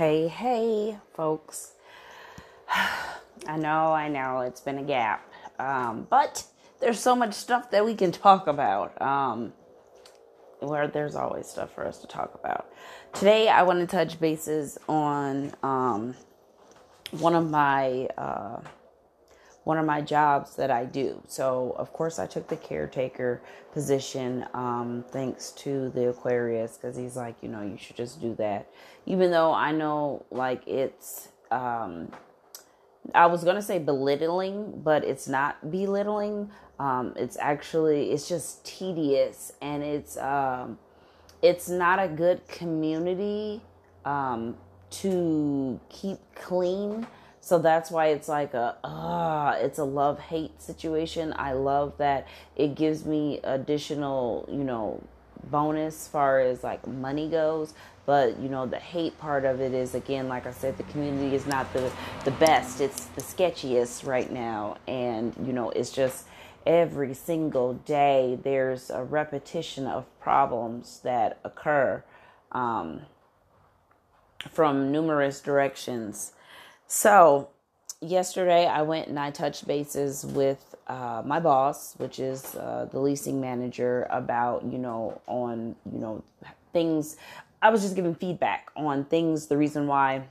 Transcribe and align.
Hey, 0.00 0.28
hey, 0.28 0.96
folks. 1.12 1.72
I 3.46 3.58
know, 3.58 3.92
I 3.92 4.08
know, 4.08 4.40
it's 4.40 4.62
been 4.62 4.78
a 4.78 4.82
gap. 4.82 5.30
Um, 5.58 6.06
but 6.08 6.42
there's 6.80 6.98
so 6.98 7.14
much 7.14 7.34
stuff 7.34 7.70
that 7.70 7.84
we 7.84 7.94
can 7.94 8.10
talk 8.10 8.46
about. 8.46 8.98
Um, 9.02 9.52
where 10.60 10.88
there's 10.88 11.14
always 11.14 11.48
stuff 11.48 11.74
for 11.74 11.86
us 11.86 11.98
to 11.98 12.06
talk 12.06 12.34
about. 12.34 12.72
Today, 13.12 13.50
I 13.50 13.62
want 13.62 13.80
to 13.80 13.86
touch 13.86 14.18
bases 14.18 14.78
on 14.88 15.52
um, 15.62 16.14
one 17.10 17.34
of 17.34 17.50
my 17.50 18.06
uh, 18.16 18.60
one 19.64 19.78
of 19.78 19.84
my 19.84 20.00
jobs 20.00 20.56
that 20.56 20.70
I 20.70 20.84
do. 20.84 21.22
So, 21.26 21.74
of 21.78 21.92
course, 21.92 22.18
I 22.18 22.26
took 22.26 22.48
the 22.48 22.56
caretaker 22.56 23.42
position 23.72 24.46
um, 24.54 25.04
thanks 25.10 25.50
to 25.52 25.90
the 25.90 26.08
Aquarius 26.08 26.76
because 26.76 26.96
he's 26.96 27.16
like, 27.16 27.36
you 27.42 27.48
know, 27.48 27.62
you 27.62 27.76
should 27.76 27.96
just 27.96 28.20
do 28.20 28.34
that. 28.36 28.70
Even 29.06 29.30
though 29.30 29.52
I 29.52 29.72
know, 29.72 30.24
like, 30.30 30.66
it's, 30.66 31.28
um, 31.50 32.10
I 33.14 33.26
was 33.26 33.44
going 33.44 33.56
to 33.56 33.62
say 33.62 33.78
belittling, 33.78 34.80
but 34.82 35.04
it's 35.04 35.28
not 35.28 35.70
belittling. 35.70 36.50
Um, 36.78 37.12
it's 37.16 37.36
actually, 37.38 38.12
it's 38.12 38.28
just 38.28 38.64
tedious 38.64 39.52
and 39.60 39.82
it's, 39.82 40.16
um, 40.16 40.78
it's 41.42 41.68
not 41.68 41.98
a 41.98 42.08
good 42.08 42.46
community 42.48 43.60
um, 44.04 44.56
to 44.90 45.78
keep 45.90 46.18
clean 46.34 47.06
so 47.40 47.58
that's 47.58 47.90
why 47.90 48.08
it's 48.08 48.28
like 48.28 48.54
a 48.54 48.76
ah, 48.84 49.50
uh, 49.50 49.52
it's 49.54 49.78
a 49.78 49.84
love 49.84 50.18
hate 50.20 50.60
situation. 50.60 51.32
I 51.36 51.52
love 51.52 51.94
that 51.98 52.28
it 52.56 52.74
gives 52.74 53.04
me 53.06 53.40
additional, 53.42 54.46
you 54.50 54.62
know, 54.62 55.02
bonus 55.44 56.06
far 56.06 56.40
as 56.40 56.62
like 56.62 56.86
money 56.86 57.28
goes. 57.28 57.72
But 58.04 58.38
you 58.38 58.48
know, 58.48 58.66
the 58.66 58.78
hate 58.78 59.18
part 59.18 59.44
of 59.44 59.60
it 59.60 59.72
is 59.72 59.94
again, 59.94 60.28
like 60.28 60.46
I 60.46 60.52
said, 60.52 60.76
the 60.76 60.82
community 60.84 61.34
is 61.34 61.46
not 61.46 61.72
the 61.72 61.90
the 62.24 62.30
best. 62.32 62.80
It's 62.80 63.06
the 63.06 63.22
sketchiest 63.22 64.06
right 64.06 64.30
now, 64.30 64.76
and 64.86 65.34
you 65.46 65.52
know, 65.54 65.70
it's 65.70 65.90
just 65.90 66.26
every 66.66 67.14
single 67.14 67.74
day 67.74 68.38
there's 68.42 68.90
a 68.90 69.02
repetition 69.02 69.86
of 69.86 70.04
problems 70.20 71.00
that 71.04 71.38
occur 71.42 72.04
um, 72.52 73.00
from 74.50 74.92
numerous 74.92 75.40
directions 75.40 76.32
so, 76.90 77.48
yesterday 78.00 78.66
I 78.66 78.82
went 78.82 79.06
and 79.06 79.16
I 79.16 79.30
touched 79.30 79.64
bases 79.64 80.26
with 80.26 80.74
uh, 80.88 81.22
my 81.24 81.38
boss, 81.38 81.94
which 81.98 82.18
is 82.18 82.56
uh, 82.56 82.88
the 82.90 82.98
leasing 82.98 83.40
manager, 83.40 84.08
about, 84.10 84.64
you 84.64 84.78
know, 84.78 85.20
on, 85.28 85.76
you 85.92 86.00
know, 86.00 86.24
things. 86.72 87.16
I 87.62 87.70
was 87.70 87.82
just 87.82 87.94
giving 87.94 88.16
feedback 88.16 88.72
on 88.74 89.04
things, 89.04 89.46
the 89.46 89.56
reason 89.56 89.86
why 89.86 90.24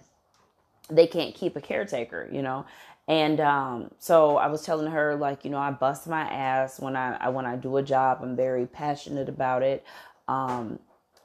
they 0.90 1.08
can't 1.08 1.34
keep 1.34 1.56
a 1.56 1.62
caretaker, 1.62 2.28
you 2.30 2.42
know. 2.42 2.66
And 3.08 3.40
um, 3.40 3.92
so 3.98 4.36
I 4.38 4.48
was 4.48 4.64
telling 4.64 4.92
her, 4.92 5.16
like, 5.16 5.46
you 5.46 5.52
know, 5.52 5.60
I 5.60 5.72
bust 5.72 6.08
my 6.08 6.24
ass 6.24 6.78
when 6.78 6.98
I, 6.98 7.16
I 7.16 7.30
when 7.30 7.46
I 7.46 7.56
do 7.56 7.78
a 7.78 7.82
job. 7.84 8.20
I'm 8.22 8.36
very 8.36 8.66
passionate 8.66 9.30
about 9.30 9.64
it. 9.64 9.86
Um, 10.28 10.80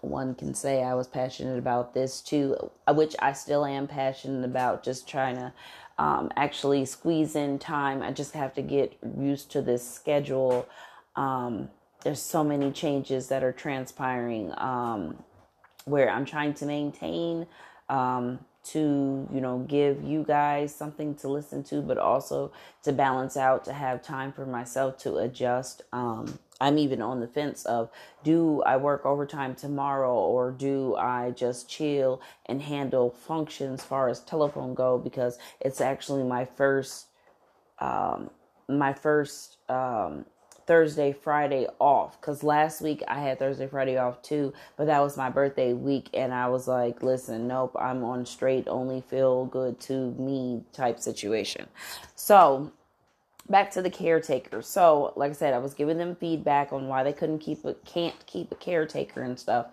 one 0.05 0.35
can 0.35 0.55
say 0.55 0.83
I 0.83 0.95
was 0.95 1.07
passionate 1.07 1.59
about 1.59 1.95
this 1.95 2.21
too, 2.21 2.57
uh, 2.87 2.95
which 2.95 3.15
I 3.21 3.33
still 3.33 3.65
am 3.65 3.87
passionate 3.87 4.45
about, 4.45 4.83
just 4.83 5.09
trying 5.09 5.37
to 5.37 5.53
um, 5.99 6.31
actually 6.37 6.85
squeeze 6.85 7.37
in 7.37 7.59
time. 7.59 8.03
I 8.03 8.13
just 8.13 8.35
have 8.35 8.55
to 8.55 8.63
get 8.63 8.97
used 9.19 9.51
to 9.53 9.63
this 9.63 9.89
schedule. 9.89 10.69
Um, 11.17 11.69
there's 12.03 12.21
so 12.21 12.45
many 12.45 12.71
changes 12.71 13.29
that 13.29 13.43
are 13.43 13.53
transpiring 13.53 14.53
um, 14.59 15.23
where 15.85 16.11
I'm 16.11 16.25
trying 16.25 16.55
to 16.55 16.67
maintain 16.67 17.47
um, 17.89 18.41
to 18.65 19.29
you 19.33 19.41
know 19.41 19.59
give 19.69 20.03
you 20.03 20.25
guys 20.25 20.75
something 20.75 21.15
to 21.15 21.29
listen 21.29 21.63
to 21.63 21.83
but 21.83 21.99
also 21.99 22.51
to 22.83 22.93
balance 22.93 23.37
out 23.37 23.65
to 23.65 23.73
have 23.73 24.03
time 24.03 24.33
for 24.33 24.47
myself 24.47 24.99
to 24.99 25.17
adjust. 25.17 25.83
Um 25.93 26.39
I'm 26.61 26.79
even 26.79 27.03
on 27.03 27.21
the 27.21 27.27
fence 27.27 27.65
of 27.67 27.91
do 28.23 28.63
I 28.63 28.77
work 28.77 29.05
overtime 29.05 29.55
tomorrow 29.55 30.15
or 30.15 30.51
do 30.51 30.95
I 30.97 31.33
just 31.33 31.69
chill 31.69 32.23
and 32.47 32.63
handle 32.63 33.11
functions 33.11 33.83
far 33.85 34.09
as 34.09 34.21
telephone 34.21 34.75
go? 34.75 34.99
Because 34.99 35.39
it's 35.61 35.81
actually 35.81 36.23
my 36.25 36.45
first 36.45 37.07
um 37.79 38.31
my 38.69 38.93
first 38.93 39.59
um 39.69 40.25
Thursday, 40.67 41.13
Friday 41.13 41.67
off 41.79 42.21
because 42.21 42.43
last 42.43 42.81
week 42.81 43.03
I 43.09 43.21
had 43.21 43.39
Thursday, 43.39 43.67
Friday 43.67 43.97
off 43.97 44.23
too, 44.23 44.53
but 44.77 44.87
that 44.87 45.01
was 45.01 45.17
my 45.17 45.31
birthday 45.31 45.73
week, 45.73 46.09
and 46.15 46.33
I 46.33 46.49
was 46.49 46.67
like, 46.69 47.03
listen, 47.03 47.49
nope, 47.49 47.77
I'm 47.79 48.05
on 48.05 48.27
straight, 48.27 48.69
only 48.69 49.01
feel 49.03 49.47
good 49.47 49.81
to 49.81 50.13
me 50.13 50.63
type 50.73 51.01
situation. 51.01 51.67
So 52.15 52.73
back 53.49 53.71
to 53.73 53.83
the 53.83 53.91
caretaker. 53.91 54.63
So, 54.63 55.13
like 55.17 55.31
I 55.31 55.35
said, 55.35 55.55
I 55.55 55.59
was 55.59 55.75
giving 55.75 55.99
them 55.99 56.17
feedback 56.17 56.73
on 56.73 56.89
why 56.89 57.03
they 57.03 57.13
couldn't 57.13 57.41
keep 57.41 57.65
a 57.65 57.75
can't 57.85 58.15
keep 58.27 58.53
a 58.53 58.57
caretaker 58.57 59.23
and 59.23 59.39
stuff. 59.39 59.67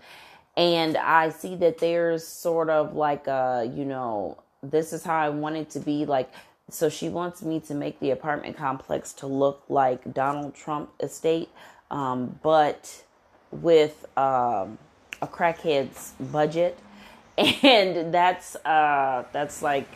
And 0.58 0.98
I 0.98 1.30
see 1.30 1.56
that 1.58 1.78
there's 1.78 2.28
sort 2.28 2.70
of 2.70 2.94
like 2.96 3.28
a, 3.28 3.72
you 3.74 3.86
know, 3.86 4.38
this 4.62 4.94
is 4.94 5.04
how 5.04 5.18
I 5.18 5.30
want 5.30 5.56
it 5.56 5.70
to 5.72 5.80
be 5.80 6.06
like 6.06 6.32
so 6.74 6.90
she 6.90 7.10
wants 7.10 7.42
me 7.42 7.60
to 7.62 7.74
make 7.74 8.00
the 8.00 8.12
apartment 8.12 8.58
complex 8.58 9.14
to 9.14 9.28
look 9.28 9.64
like 9.70 10.14
Donald 10.14 10.56
Trump 10.56 10.92
estate 11.00 11.50
um, 11.92 12.40
but 12.42 13.04
with 13.52 14.06
um, 14.18 14.78
a 15.22 15.28
crackhead's 15.28 16.14
budget. 16.20 16.80
And 17.38 18.14
that's 18.14 18.56
uh 18.58 19.24
that's 19.32 19.62
like 19.62 19.88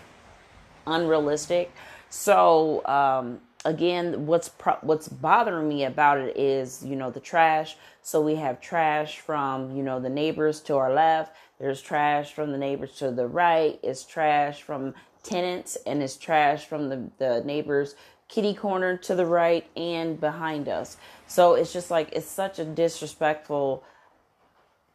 unrealistic. 0.88 1.72
So 2.10 2.84
um 2.86 3.42
again 3.66 4.26
what's 4.26 4.50
pro- 4.50 4.80
what's 4.82 5.08
bothering 5.08 5.68
me 5.68 5.84
about 5.84 6.18
it 6.18 6.38
is 6.38 6.84
you 6.84 6.96
know 6.96 7.12
the 7.12 7.20
trash. 7.20 7.76
So 8.02 8.22
we 8.22 8.36
have 8.36 8.62
trash 8.62 9.20
from 9.20 9.76
you 9.76 9.84
know 9.84 10.00
the 10.00 10.10
neighbors 10.10 10.60
to 10.62 10.78
our 10.78 10.94
left. 10.94 11.36
There's 11.60 11.82
trash 11.82 12.34
from 12.34 12.52
the 12.52 12.58
neighbors 12.58 12.94
to 12.98 13.12
the 13.12 13.28
right. 13.28 13.80
It's 13.84 14.04
trash 14.06 14.62
from 14.62 14.96
tenants 15.26 15.78
and 15.86 16.02
it's 16.02 16.16
trash 16.16 16.66
from 16.66 16.90
the, 16.90 17.10
the 17.18 17.44
neighbors 17.44 17.96
kitty 18.28 18.54
corner 18.54 18.98
to 18.98 19.16
the 19.16 19.26
right 19.26 19.68
and 19.76 20.20
behind 20.20 20.68
us. 20.68 20.98
So 21.28 21.54
it's 21.54 21.74
just 21.74 21.92
like 21.92 22.12
it's 22.14 22.28
such 22.28 22.60
a 22.60 22.66
disrespectful 22.66 23.84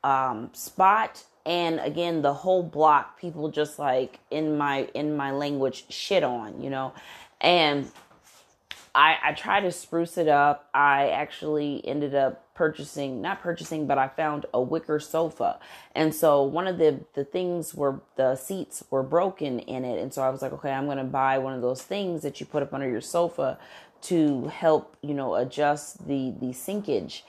um, 0.03 0.51
spot. 0.53 1.25
And 1.47 1.81
again 1.81 2.23
the 2.23 2.35
whole 2.35 2.63
block 2.63 3.19
people 3.19 3.51
just 3.51 3.79
like 3.79 4.19
in 4.31 4.57
my 4.57 4.89
in 4.95 5.17
my 5.17 5.31
language 5.31 5.85
shit 5.91 6.23
on 6.23 6.61
you 6.63 6.71
know? 6.71 6.93
And 7.41 7.91
I, 8.95 9.17
I 9.23 9.33
try 9.33 9.61
to 9.61 9.71
spruce 9.71 10.19
it 10.19 10.29
up. 10.29 10.69
I 10.75 11.11
actually 11.11 11.87
ended 11.87 12.15
up 12.15 12.45
purchasing, 12.61 13.23
not 13.23 13.41
purchasing, 13.41 13.87
but 13.87 13.97
I 13.97 14.09
found 14.09 14.45
a 14.53 14.61
wicker 14.61 15.01
sofa. 15.01 15.59
And 15.95 16.15
so 16.15 16.43
one 16.43 16.67
of 16.67 16.77
the, 16.77 17.01
the 17.15 17.25
things 17.25 17.75
were 17.75 18.03
the 18.17 18.37
seats 18.37 18.85
were 18.91 19.03
broken 19.03 19.61
in 19.61 19.83
it. 19.83 19.99
And 19.99 20.13
so 20.13 20.21
I 20.21 20.29
was 20.29 20.43
like, 20.43 20.53
okay, 20.53 20.71
I'm 20.71 20.87
to 20.99 21.05
buy 21.05 21.39
one 21.39 21.55
of 21.55 21.63
those 21.63 21.81
things 21.81 22.21
that 22.21 22.39
you 22.39 22.45
put 22.45 22.63
up 22.63 22.75
under 22.75 22.87
your 22.87 23.01
sofa 23.01 23.59
to 24.03 24.49
help, 24.49 24.95
you 25.01 25.15
know, 25.15 25.37
adjust 25.37 26.07
the, 26.07 26.35
the 26.39 26.53
sinkage. 26.53 27.23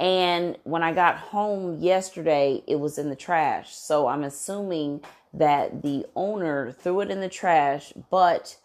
And 0.00 0.56
when 0.64 0.82
I 0.82 0.94
got 0.94 1.18
home 1.18 1.78
yesterday, 1.78 2.62
it 2.66 2.80
was 2.80 2.96
in 2.96 3.10
the 3.10 3.16
trash. 3.28 3.74
So 3.74 4.06
I'm 4.06 4.24
assuming 4.24 5.02
that 5.34 5.82
the 5.82 6.06
owner 6.16 6.72
threw 6.72 7.02
it 7.02 7.10
in 7.10 7.20
the 7.20 7.28
trash, 7.28 7.92
but, 8.08 8.56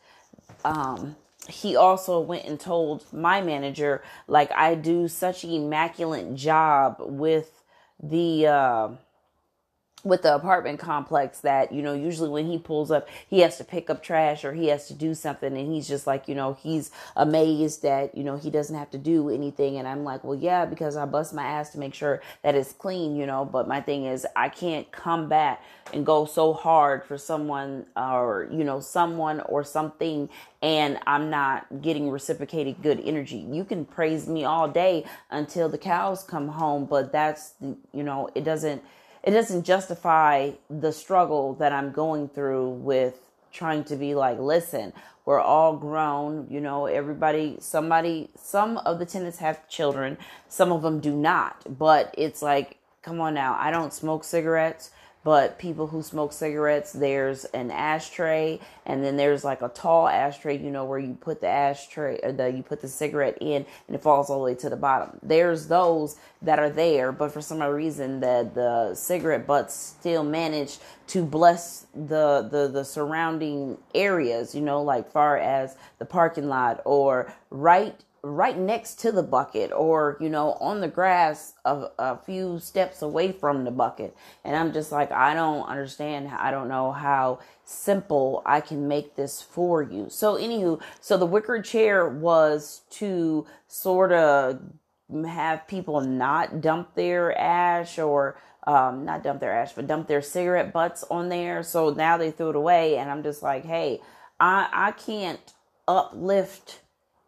um, 0.63 1.17
he 1.49 1.75
also 1.75 2.19
went 2.19 2.45
and 2.45 2.59
told 2.59 3.05
my 3.13 3.41
manager 3.41 4.03
like 4.27 4.51
I 4.51 4.75
do 4.75 5.07
such 5.07 5.43
an 5.43 5.51
immaculate 5.51 6.35
job 6.35 6.97
with 6.99 7.63
the 8.01 8.47
uh, 8.47 8.89
with 10.07 10.23
the 10.23 10.33
apartment 10.33 10.79
complex 10.79 11.39
that 11.41 11.71
you 11.71 11.81
know 11.81 11.93
usually 11.93 12.29
when 12.29 12.47
he 12.47 12.57
pulls 12.57 12.91
up 12.91 13.07
he 13.29 13.39
has 13.41 13.57
to 13.57 13.63
pick 13.63 13.89
up 13.89 14.01
trash 14.03 14.43
or 14.45 14.53
he 14.53 14.67
has 14.67 14.87
to 14.87 14.93
do 14.93 15.13
something. 15.13 15.55
And 15.57 15.73
he's 15.73 15.87
just 15.87 16.07
like 16.07 16.27
you 16.27 16.35
know 16.35 16.53
he's 16.61 16.91
amazed 17.15 17.83
that 17.83 18.15
you 18.17 18.23
know 18.23 18.37
he 18.37 18.49
doesn't 18.49 18.75
have 18.75 18.91
to 18.91 18.97
do 18.97 19.29
anything. 19.29 19.77
And 19.77 19.87
i'm 19.87 20.03
like 20.03 20.23
well 20.23 20.37
yeah 20.37 20.65
because 20.65 20.95
i 20.95 21.05
bust 21.05 21.33
my 21.33 21.43
ass 21.43 21.71
to 21.71 21.79
make 21.79 21.93
sure 21.93 22.21
that 22.43 22.55
it's 22.55 22.73
clean 22.73 23.15
you 23.15 23.25
know. 23.25 23.45
But 23.45 23.67
my 23.67 23.81
thing 23.81 24.05
is 24.05 24.25
i 24.35 24.49
can't 24.49 24.91
come 24.91 25.29
back 25.29 25.63
and 25.93 26.05
go 26.05 26.25
so 26.25 26.53
hard 26.53 27.03
for 27.05 27.17
someone 27.17 27.85
or 27.95 28.47
you 28.51 28.63
know 28.63 28.79
someone 28.79 29.41
or 29.41 29.63
something 29.63 30.29
and 30.61 30.99
i'm 31.07 31.29
not 31.29 31.81
getting 31.81 32.09
reciprocated 32.09 32.81
good 32.81 32.99
energy. 33.01 33.37
You 33.37 33.63
can 33.63 33.85
praise 33.85 34.27
me 34.27 34.43
all 34.45 34.67
day 34.67 35.05
until 35.29 35.69
the 35.69 35.77
cows 35.77 36.23
come 36.23 36.47
home 36.49 36.85
but 36.85 37.11
that's 37.11 37.53
you 37.61 38.03
know 38.03 38.29
it 38.35 38.43
doesn't 38.43 38.83
it 39.23 39.31
doesn't 39.31 39.63
justify 39.63 40.51
the 40.69 40.91
struggle 40.91 41.53
that 41.55 41.71
I'm 41.71 41.91
going 41.91 42.29
through 42.29 42.69
with 42.69 43.19
trying 43.51 43.83
to 43.85 43.95
be 43.95 44.15
like, 44.15 44.39
listen, 44.39 44.93
we're 45.25 45.41
all 45.41 45.75
grown, 45.75 46.47
you 46.49 46.61
know, 46.61 46.85
everybody, 46.85 47.57
somebody, 47.59 48.29
some 48.37 48.77
of 48.79 48.99
the 48.99 49.05
tenants 49.05 49.39
have 49.39 49.67
children, 49.67 50.17
some 50.47 50.71
of 50.71 50.81
them 50.81 50.99
do 50.99 51.13
not, 51.13 51.77
but 51.77 52.13
it's 52.17 52.41
like, 52.41 52.77
come 53.01 53.19
on 53.19 53.33
now, 53.33 53.57
I 53.59 53.71
don't 53.71 53.93
smoke 53.93 54.23
cigarettes. 54.23 54.91
But 55.23 55.59
people 55.59 55.87
who 55.87 56.01
smoke 56.01 56.31
cigarettes, 56.31 56.93
there's 56.93 57.45
an 57.45 57.69
ashtray, 57.71 58.59
and 58.85 59.03
then 59.03 59.17
there's 59.17 59.43
like 59.43 59.61
a 59.61 59.69
tall 59.69 60.07
ashtray, 60.07 60.57
you 60.57 60.71
know, 60.71 60.85
where 60.85 60.99
you 60.99 61.17
put 61.19 61.41
the 61.41 61.47
ashtray, 61.47 62.19
the 62.31 62.49
you 62.49 62.63
put 62.63 62.81
the 62.81 62.87
cigarette 62.87 63.37
in, 63.41 63.65
and 63.87 63.95
it 63.95 64.01
falls 64.01 64.29
all 64.29 64.39
the 64.39 64.45
way 64.45 64.55
to 64.55 64.69
the 64.69 64.77
bottom. 64.77 65.19
There's 65.21 65.67
those 65.67 66.17
that 66.41 66.59
are 66.59 66.69
there, 66.69 67.11
but 67.11 67.31
for 67.31 67.41
some 67.41 67.61
reason, 67.61 68.21
that 68.21 68.55
the 68.55 68.95
cigarette 68.95 69.45
butts 69.45 69.73
still 69.75 70.23
manage 70.23 70.77
to 71.07 71.23
bless 71.23 71.87
the 71.93 72.47
the 72.49 72.69
the 72.71 72.85
surrounding 72.85 73.77
areas, 73.93 74.55
you 74.55 74.61
know, 74.61 74.81
like 74.81 75.11
far 75.11 75.37
as 75.37 75.75
the 75.99 76.05
parking 76.05 76.47
lot 76.47 76.81
or 76.85 77.33
right 77.49 78.01
right 78.35 78.57
next 78.57 78.99
to 78.99 79.11
the 79.11 79.23
bucket 79.23 79.71
or 79.71 80.17
you 80.19 80.29
know 80.29 80.53
on 80.53 80.81
the 80.81 80.87
grass 80.87 81.53
a, 81.65 81.87
a 81.97 82.17
few 82.17 82.59
steps 82.59 83.01
away 83.01 83.31
from 83.31 83.63
the 83.63 83.71
bucket. 83.71 84.15
And 84.43 84.55
i'm 84.55 84.73
just 84.73 84.91
like 84.91 85.11
i 85.11 85.33
don't 85.33 85.63
understand. 85.67 86.29
I 86.29 86.51
don't 86.51 86.67
know 86.67 86.91
how 86.91 87.39
simple 87.63 88.41
i 88.45 88.61
can 88.61 88.87
make 88.87 89.15
this 89.15 89.41
for 89.41 89.81
you. 89.81 90.07
So 90.09 90.35
anywho 90.35 90.81
so 90.99 91.17
the 91.17 91.25
wicker 91.25 91.61
chair 91.61 92.07
was 92.07 92.81
to 92.91 93.45
sort 93.67 94.11
of 94.11 94.59
have 95.25 95.67
people 95.67 96.01
not 96.01 96.61
dump 96.61 96.95
their 96.95 97.37
ash 97.37 97.97
or 97.97 98.37
um, 98.65 99.05
not 99.05 99.23
dump 99.23 99.39
their 99.39 99.53
ash, 99.53 99.71
but 99.73 99.87
dump 99.87 100.07
their 100.07 100.21
cigarette 100.21 100.73
butts 100.73 101.03
on 101.09 101.29
there. 101.29 101.63
So 101.63 101.91
now 101.91 102.17
they 102.17 102.31
threw 102.31 102.49
it 102.49 102.55
away, 102.55 102.97
and 102.97 103.09
I'm 103.09 103.23
just 103.23 103.41
like, 103.41 103.63
hey, 103.65 104.01
I 104.39 104.67
I 104.71 104.91
can't 104.91 105.39
uplift 105.87 106.81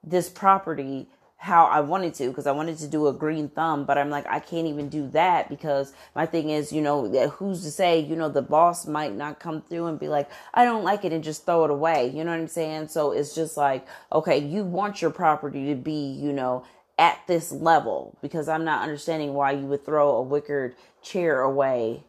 this 0.03 0.29
property 0.29 1.07
how 1.41 1.67
I 1.67 1.79
wanted 1.79 2.13
to 2.15 2.27
because 2.27 2.47
I 2.47 2.51
wanted 2.51 2.79
to 2.79 2.87
do 2.87 3.07
a 3.07 3.13
green 3.13 3.47
thumb, 3.47 3.85
but 3.85 3.97
I'm 3.97 4.09
like, 4.09 4.27
I 4.27 4.39
can't 4.39 4.67
even 4.67 4.89
do 4.89 5.07
that 5.11 5.47
because 5.47 5.93
my 6.13 6.25
thing 6.25 6.49
is, 6.49 6.73
you 6.73 6.81
know, 6.81 7.07
who's 7.29 7.63
to 7.63 7.71
say, 7.71 7.97
you 8.01 8.17
know, 8.17 8.27
the 8.27 8.41
boss 8.41 8.85
might 8.85 9.15
not 9.15 9.39
come 9.39 9.61
through 9.61 9.85
and 9.85 9.97
be 9.97 10.09
like, 10.09 10.29
I 10.53 10.65
don't 10.65 10.83
like 10.83 11.05
it 11.05 11.13
and 11.13 11.23
just 11.23 11.45
throw 11.45 11.63
it 11.63 11.71
away. 11.71 12.11
You 12.13 12.25
know 12.25 12.31
what 12.31 12.41
I'm 12.41 12.49
saying? 12.49 12.89
So 12.89 13.13
it's 13.13 13.33
just 13.33 13.55
like, 13.55 13.87
okay, 14.11 14.37
you 14.37 14.65
want 14.65 15.01
your 15.01 15.11
property 15.11 15.67
to 15.69 15.75
be, 15.75 16.11
you 16.11 16.33
know, 16.33 16.65
at 16.97 17.21
this 17.25 17.53
level 17.53 18.17
because 18.21 18.49
I'm 18.49 18.65
not 18.65 18.83
understanding 18.83 19.33
why 19.33 19.51
you 19.51 19.65
would 19.67 19.85
throw 19.85 20.17
a 20.17 20.21
wickered 20.21 20.75
chair 21.01 21.39
away, 21.39 22.03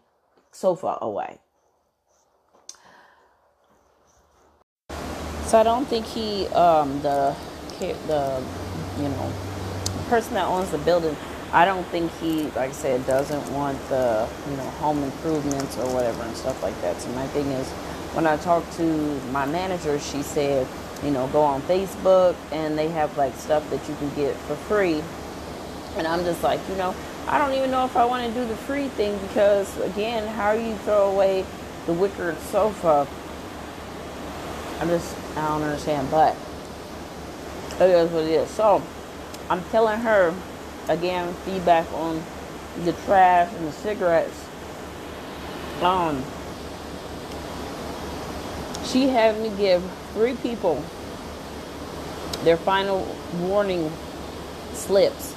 sofa 0.50 0.98
away. 1.00 1.38
So 5.46 5.58
I 5.58 5.62
don't 5.62 5.86
think 5.86 6.06
he, 6.06 6.48
um, 6.48 7.00
the 7.02 7.36
the 7.80 8.42
you 8.98 9.08
know 9.08 9.32
person 10.08 10.34
that 10.34 10.46
owns 10.46 10.70
the 10.70 10.78
building 10.78 11.16
i 11.52 11.64
don't 11.64 11.86
think 11.86 12.12
he 12.20 12.42
like 12.42 12.68
i 12.68 12.72
said 12.72 13.04
doesn't 13.06 13.52
want 13.52 13.78
the 13.88 14.28
you 14.50 14.56
know 14.56 14.70
home 14.82 15.02
improvements 15.02 15.78
or 15.78 15.94
whatever 15.94 16.22
and 16.22 16.36
stuff 16.36 16.62
like 16.62 16.78
that. 16.82 17.00
So 17.00 17.08
my 17.12 17.26
thing 17.28 17.46
is 17.46 17.66
when 18.12 18.26
i 18.26 18.36
talked 18.38 18.70
to 18.74 19.20
my 19.32 19.46
manager 19.46 19.98
she 19.98 20.22
said 20.22 20.66
you 21.02 21.10
know 21.10 21.26
go 21.28 21.40
on 21.40 21.62
facebook 21.62 22.36
and 22.52 22.78
they 22.78 22.88
have 22.88 23.16
like 23.16 23.34
stuff 23.36 23.68
that 23.70 23.88
you 23.88 23.94
can 23.96 24.14
get 24.14 24.36
for 24.36 24.56
free. 24.56 25.02
And 25.96 26.06
i'm 26.06 26.22
just 26.24 26.42
like 26.42 26.60
you 26.68 26.76
know 26.76 26.94
i 27.26 27.38
don't 27.38 27.54
even 27.54 27.70
know 27.70 27.84
if 27.84 27.96
i 27.96 28.04
want 28.04 28.26
to 28.26 28.40
do 28.40 28.46
the 28.46 28.56
free 28.56 28.88
thing 28.88 29.18
because 29.28 29.78
again 29.80 30.26
how 30.28 30.52
you 30.52 30.74
throw 30.78 31.10
away 31.10 31.44
the 31.86 31.92
wicker 31.94 32.36
sofa 32.50 33.06
i'm 34.80 34.88
just 34.88 35.16
i 35.36 35.48
don't 35.48 35.62
understand. 35.62 36.10
But 36.10 36.36
it 37.88 37.94
is 37.94 38.10
what 38.10 38.24
it 38.24 38.30
is. 38.30 38.50
So 38.50 38.82
I'm 39.48 39.62
telling 39.70 40.00
her 40.00 40.34
again 40.88 41.32
feedback 41.44 41.90
on 41.92 42.22
the 42.84 42.92
trash 43.04 43.52
and 43.54 43.68
the 43.68 43.72
cigarettes. 43.72 44.46
Um, 45.82 46.22
she 48.84 49.08
had 49.08 49.38
me 49.40 49.50
give 49.56 49.82
three 50.12 50.34
people 50.34 50.82
their 52.42 52.56
final 52.56 53.06
warning 53.38 53.90
slips, 54.72 55.34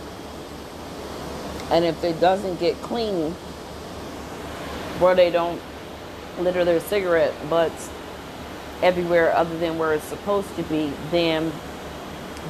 and 1.71 1.85
if 1.85 2.03
it 2.03 2.19
doesn't 2.19 2.59
get 2.59 2.75
clean, 2.81 3.31
where 4.99 5.15
they 5.15 5.29
don't 5.29 5.61
litter 6.39 6.65
their 6.65 6.79
cigarette 6.79 7.33
butts 7.49 7.89
everywhere 8.81 9.35
other 9.35 9.57
than 9.59 9.77
where 9.77 9.93
it's 9.93 10.05
supposed 10.05 10.53
to 10.55 10.63
be, 10.63 10.91
then 11.11 11.51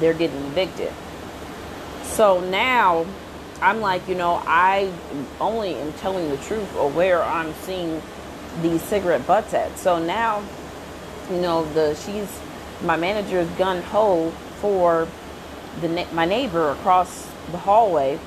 they're 0.00 0.14
getting 0.14 0.44
evicted. 0.46 0.92
So 2.02 2.40
now 2.40 3.06
I'm 3.60 3.80
like, 3.80 4.06
you 4.08 4.14
know, 4.14 4.42
I 4.46 4.92
only 5.40 5.74
am 5.74 5.92
telling 5.94 6.28
the 6.28 6.36
truth 6.38 6.74
or 6.76 6.90
where 6.90 7.22
I'm 7.22 7.54
seeing 7.54 8.02
these 8.62 8.82
cigarette 8.82 9.26
butts 9.26 9.54
at. 9.54 9.78
So 9.78 9.98
now, 9.98 10.42
you 11.30 11.40
know, 11.40 11.64
the 11.72 11.94
she's 11.94 12.28
my 12.82 12.96
manager 12.96 13.40
is 13.40 13.48
gun 13.50 13.82
ho 13.82 14.30
for 14.60 15.08
the 15.80 16.06
my 16.12 16.24
neighbor 16.24 16.70
across 16.70 17.28
the 17.50 17.58
hallway, 17.58 18.18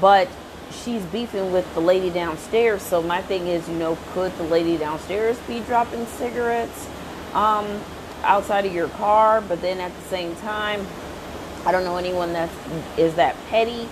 but 0.00 0.28
she's 0.70 1.02
beefing 1.06 1.52
with 1.52 1.72
the 1.74 1.80
lady 1.80 2.10
downstairs. 2.10 2.82
So 2.82 3.02
my 3.02 3.22
thing 3.22 3.46
is, 3.46 3.68
you 3.68 3.76
know, 3.76 3.96
could 4.12 4.36
the 4.38 4.44
lady 4.44 4.76
downstairs 4.76 5.38
be 5.46 5.60
dropping 5.60 6.06
cigarettes? 6.06 6.88
Um, 7.32 7.80
outside 8.22 8.66
of 8.66 8.74
your 8.74 8.88
car, 8.88 9.40
but 9.40 9.60
then 9.60 9.80
at 9.80 9.94
the 9.94 10.02
same 10.02 10.34
time, 10.36 10.86
I 11.64 11.72
don't 11.72 11.84
know 11.84 11.96
anyone 11.96 12.32
that 12.32 12.50
is 12.96 13.14
that 13.14 13.36
petty, 13.48 13.88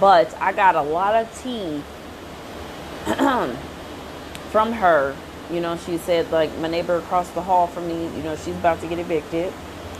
but 0.00 0.34
I 0.40 0.52
got 0.52 0.76
a 0.76 0.82
lot 0.82 1.14
of 1.14 1.42
tea 1.42 1.82
from 4.50 4.72
her. 4.72 5.16
You 5.50 5.60
know, 5.60 5.76
she 5.76 5.98
said 5.98 6.30
like 6.30 6.56
my 6.58 6.68
neighbor 6.68 6.96
across 6.96 7.28
the 7.30 7.42
hall 7.42 7.66
from 7.66 7.88
me, 7.88 8.04
you 8.16 8.22
know, 8.22 8.36
she's 8.36 8.56
about 8.56 8.80
to 8.80 8.86
get 8.86 8.98
evicted. 8.98 9.52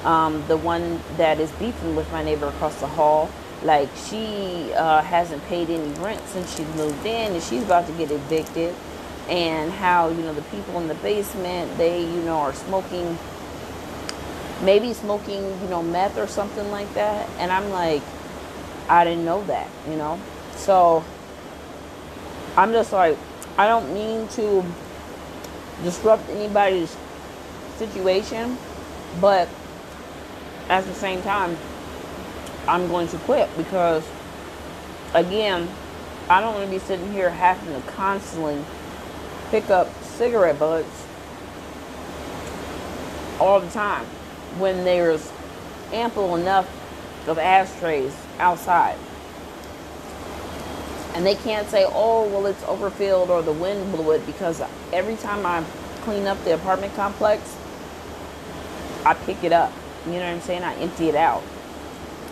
Um, 0.04 0.44
the 0.48 0.56
one 0.56 1.00
that 1.16 1.38
is 1.38 1.50
beefing 1.52 1.94
with 1.94 2.10
my 2.12 2.24
neighbor 2.24 2.46
across 2.48 2.80
the 2.80 2.86
hall, 2.86 3.30
like 3.62 3.88
she 4.08 4.72
uh, 4.74 5.02
hasn't 5.02 5.44
paid 5.46 5.70
any 5.70 5.92
rent 6.00 6.20
since 6.28 6.56
she 6.56 6.64
moved 6.76 7.04
in, 7.04 7.32
and 7.32 7.42
she's 7.42 7.62
about 7.62 7.86
to 7.86 7.92
get 7.92 8.10
evicted. 8.10 8.74
And 9.28 9.70
how 9.70 10.08
you 10.08 10.22
know 10.22 10.34
the 10.34 10.42
people 10.42 10.80
in 10.80 10.88
the 10.88 10.94
basement, 10.96 11.76
they 11.78 12.00
you 12.00 12.22
know 12.22 12.38
are 12.38 12.54
smoking 12.54 13.18
maybe 14.62 14.92
smoking, 14.92 15.42
you 15.60 15.68
know, 15.68 15.82
meth 15.82 16.16
or 16.16 16.26
something 16.26 16.70
like 16.70 16.92
that. 16.94 17.28
And 17.38 17.50
I'm 17.50 17.70
like, 17.70 18.02
I 18.88 19.04
didn't 19.04 19.24
know 19.24 19.42
that, 19.44 19.68
you 19.88 19.96
know? 19.96 20.20
So 20.56 21.04
I'm 22.56 22.72
just 22.72 22.92
like, 22.92 23.18
I 23.58 23.66
don't 23.66 23.92
mean 23.92 24.28
to 24.28 24.64
disrupt 25.82 26.28
anybody's 26.30 26.96
situation, 27.76 28.56
but 29.20 29.48
at 30.68 30.84
the 30.84 30.94
same 30.94 31.22
time, 31.22 31.56
I'm 32.68 32.88
going 32.88 33.08
to 33.08 33.18
quit 33.18 33.54
because, 33.56 34.06
again, 35.14 35.68
I 36.28 36.40
don't 36.40 36.54
want 36.54 36.66
to 36.66 36.70
be 36.70 36.78
sitting 36.78 37.12
here 37.12 37.30
having 37.30 37.74
to 37.74 37.88
constantly 37.90 38.64
pick 39.50 39.68
up 39.70 39.92
cigarette 40.04 40.58
butts 40.58 41.06
all 43.40 43.58
the 43.58 43.68
time 43.70 44.06
when 44.58 44.84
there's 44.84 45.30
ample 45.92 46.36
enough 46.36 46.68
of 47.28 47.38
ashtrays 47.38 48.14
outside. 48.38 48.98
And 51.14 51.26
they 51.26 51.34
can't 51.34 51.68
say, 51.68 51.84
oh, 51.86 52.26
well, 52.28 52.46
it's 52.46 52.62
overfilled 52.64 53.30
or 53.30 53.42
the 53.42 53.52
wind 53.52 53.92
blew 53.92 54.12
it 54.12 54.24
because 54.24 54.62
every 54.92 55.16
time 55.16 55.44
I 55.44 55.62
clean 56.02 56.26
up 56.26 56.42
the 56.44 56.54
apartment 56.54 56.94
complex, 56.94 57.56
I 59.04 59.14
pick 59.14 59.44
it 59.44 59.52
up. 59.52 59.72
You 60.06 60.12
know 60.12 60.20
what 60.20 60.34
I'm 60.34 60.40
saying? 60.40 60.62
I 60.62 60.74
empty 60.76 61.08
it 61.08 61.14
out. 61.14 61.42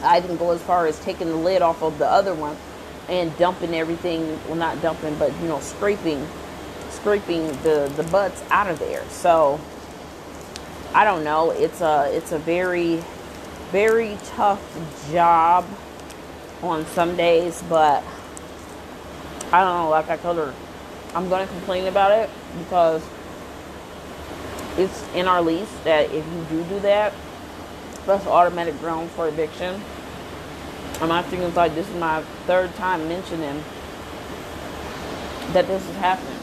I 0.03 0.19
even 0.19 0.37
go 0.37 0.53
as 0.53 0.63
far 0.63 0.87
as 0.87 0.99
taking 1.01 1.29
the 1.29 1.37
lid 1.37 1.63
off 1.63 1.83
of 1.83 1.99
the 1.99 2.07
other 2.07 2.35
one 2.35 2.57
and 3.09 3.37
dumping 3.37 3.75
everything, 3.75 4.41
well, 4.47 4.57
not 4.57 4.81
dumping, 4.81 5.15
but, 5.19 5.33
you 5.41 5.49
know, 5.49 5.61
scraping, 5.61 6.27
scraping 6.91 7.49
the, 7.63 7.93
the 7.97 8.03
butts 8.05 8.43
out 8.51 8.71
of 8.71 8.79
there. 8.79 9.05
So, 9.11 9.61
I 10.93 11.05
don't 11.05 11.23
know. 11.23 11.53
It's 11.53 11.81
a 11.81 12.11
it's 12.13 12.33
a 12.33 12.39
very 12.39 13.03
very 13.71 14.19
tough 14.25 14.61
job 15.13 15.65
on 16.63 16.85
some 16.87 17.17
days, 17.17 17.63
but 17.69 18.03
I 19.53 19.61
don't 19.61 19.85
know. 19.85 19.89
Like 19.89 20.11
I 20.11 20.17
told 20.17 20.39
her, 20.39 20.53
I'm 21.15 21.29
to 21.29 21.47
complain 21.47 21.87
about 21.87 22.11
it 22.11 22.29
because 22.59 23.03
it's 24.77 25.05
in 25.15 25.29
our 25.29 25.41
lease 25.41 25.73
that 25.85 26.07
if 26.07 26.27
you 26.27 26.45
do 26.49 26.65
do 26.65 26.81
that, 26.81 27.13
that's 28.05 28.27
automatic 28.27 28.79
ground 28.81 29.11
for 29.13 29.29
eviction. 29.29 29.81
And 31.01 31.09
my 31.09 31.23
thing 31.23 31.41
is 31.41 31.55
like 31.55 31.75
this 31.77 31.89
is 31.89 31.97
my 31.97 32.23
third 32.47 32.75
time 32.75 33.09
mentioning 33.09 33.63
that 35.53 35.69
this 35.69 35.89
is 35.89 35.97
happening 35.97 36.40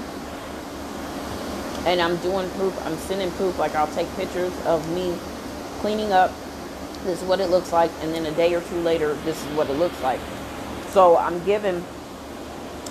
and 1.87 2.01
I'm 2.01 2.17
doing 2.17 2.49
proof, 2.51 2.77
I'm 2.85 2.97
sending 2.97 3.31
proof, 3.31 3.57
like 3.57 3.73
I'll 3.73 3.87
take 3.87 4.13
pictures 4.17 4.53
of 4.65 4.87
me 4.93 5.15
cleaning 5.79 6.11
up. 6.11 6.31
This 7.05 7.21
is 7.21 7.27
what 7.27 7.39
it 7.39 7.49
looks 7.49 7.71
like, 7.71 7.89
and 8.01 8.13
then 8.13 8.25
a 8.25 8.31
day 8.31 8.53
or 8.53 8.59
two 8.59 8.81
later, 8.81 9.13
this 9.23 9.41
is 9.41 9.55
what 9.55 9.69
it 9.69 9.73
looks 9.73 9.99
like. 10.01 10.19
So 10.89 11.15
I'm 11.15 11.41
giving, 11.45 11.81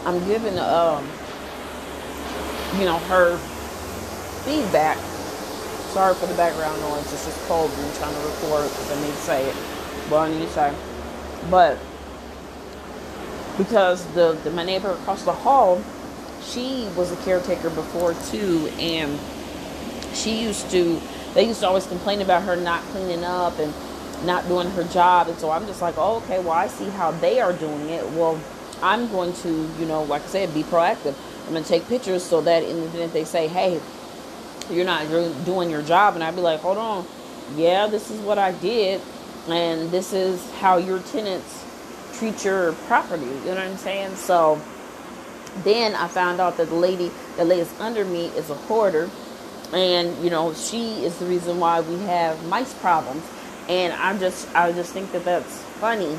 I'm 0.06 0.26
giving, 0.26 0.58
um, 0.58 1.06
you 2.78 2.86
know, 2.86 2.96
her 3.10 3.36
feedback. 4.46 4.96
Sorry 5.92 6.14
for 6.14 6.26
the 6.26 6.34
background 6.34 6.80
noise. 6.80 7.12
It's 7.12 7.26
just 7.26 7.40
cold 7.48 7.70
and 7.70 7.84
I'm 7.84 7.96
trying 7.96 8.14
to 8.14 8.20
record 8.20 8.70
because 8.70 8.92
I 8.92 9.00
need 9.02 9.12
to 9.12 9.20
say 9.20 9.48
it. 9.48 9.56
Well, 10.10 10.20
I 10.20 10.30
need 10.30 10.40
to 10.40 10.50
say. 10.50 10.74
But 11.50 11.78
because 13.58 14.06
the, 14.14 14.38
the 14.44 14.50
my 14.50 14.64
neighbor 14.64 14.92
across 14.92 15.22
the 15.24 15.32
hall, 15.32 15.82
she 16.46 16.88
was 16.96 17.12
a 17.12 17.16
caretaker 17.16 17.70
before 17.70 18.14
too, 18.30 18.70
and 18.78 19.18
she 20.14 20.42
used 20.42 20.70
to. 20.70 21.00
They 21.34 21.46
used 21.46 21.60
to 21.60 21.66
always 21.66 21.86
complain 21.86 22.22
about 22.22 22.44
her 22.44 22.56
not 22.56 22.82
cleaning 22.84 23.22
up 23.22 23.58
and 23.58 23.74
not 24.24 24.48
doing 24.48 24.70
her 24.70 24.84
job, 24.84 25.28
and 25.28 25.38
so 25.38 25.50
I'm 25.50 25.66
just 25.66 25.82
like, 25.82 25.96
oh, 25.98 26.16
okay, 26.24 26.38
well, 26.38 26.52
I 26.52 26.68
see 26.68 26.88
how 26.88 27.10
they 27.10 27.40
are 27.40 27.52
doing 27.52 27.90
it. 27.90 28.02
Well, 28.12 28.40
I'm 28.82 29.08
going 29.08 29.34
to, 29.34 29.70
you 29.78 29.84
know, 29.86 30.04
like 30.04 30.22
I 30.22 30.26
said, 30.26 30.54
be 30.54 30.62
proactive. 30.62 31.14
I'm 31.44 31.52
going 31.52 31.62
to 31.62 31.68
take 31.68 31.86
pictures 31.88 32.22
so 32.22 32.40
that 32.40 32.62
in 32.62 32.76
the 32.80 32.86
event 32.86 33.12
they 33.12 33.24
say, 33.24 33.48
hey, 33.48 33.80
you're 34.70 34.86
not 34.86 35.06
doing 35.44 35.68
your 35.68 35.82
job, 35.82 36.14
and 36.14 36.24
I'd 36.24 36.34
be 36.34 36.40
like, 36.40 36.60
hold 36.60 36.78
on, 36.78 37.06
yeah, 37.54 37.86
this 37.86 38.10
is 38.10 38.18
what 38.20 38.38
I 38.38 38.52
did, 38.52 39.02
and 39.48 39.90
this 39.90 40.12
is 40.14 40.50
how 40.52 40.78
your 40.78 41.00
tenants 41.00 41.64
treat 42.14 42.44
your 42.44 42.72
property. 42.72 43.26
You 43.26 43.30
know 43.30 43.56
what 43.56 43.58
I'm 43.58 43.76
saying? 43.76 44.16
So 44.16 44.60
then 45.64 45.94
I 45.94 46.08
found 46.08 46.40
out 46.40 46.56
that 46.58 46.68
the 46.68 46.74
lady 46.74 47.10
that 47.36 47.46
lays 47.46 47.72
under 47.80 48.04
me 48.04 48.26
is 48.28 48.50
a 48.50 48.54
hoarder, 48.54 49.10
and 49.72 50.16
you 50.22 50.30
know 50.30 50.54
she 50.54 51.04
is 51.04 51.18
the 51.18 51.26
reason 51.26 51.58
why 51.58 51.80
we 51.80 51.98
have 52.04 52.44
mice 52.46 52.74
problems. 52.74 53.24
And 53.68 53.92
I 53.92 54.16
just 54.18 54.54
I 54.54 54.72
just 54.72 54.92
think 54.92 55.12
that 55.12 55.24
that's 55.24 55.62
funny, 55.80 56.16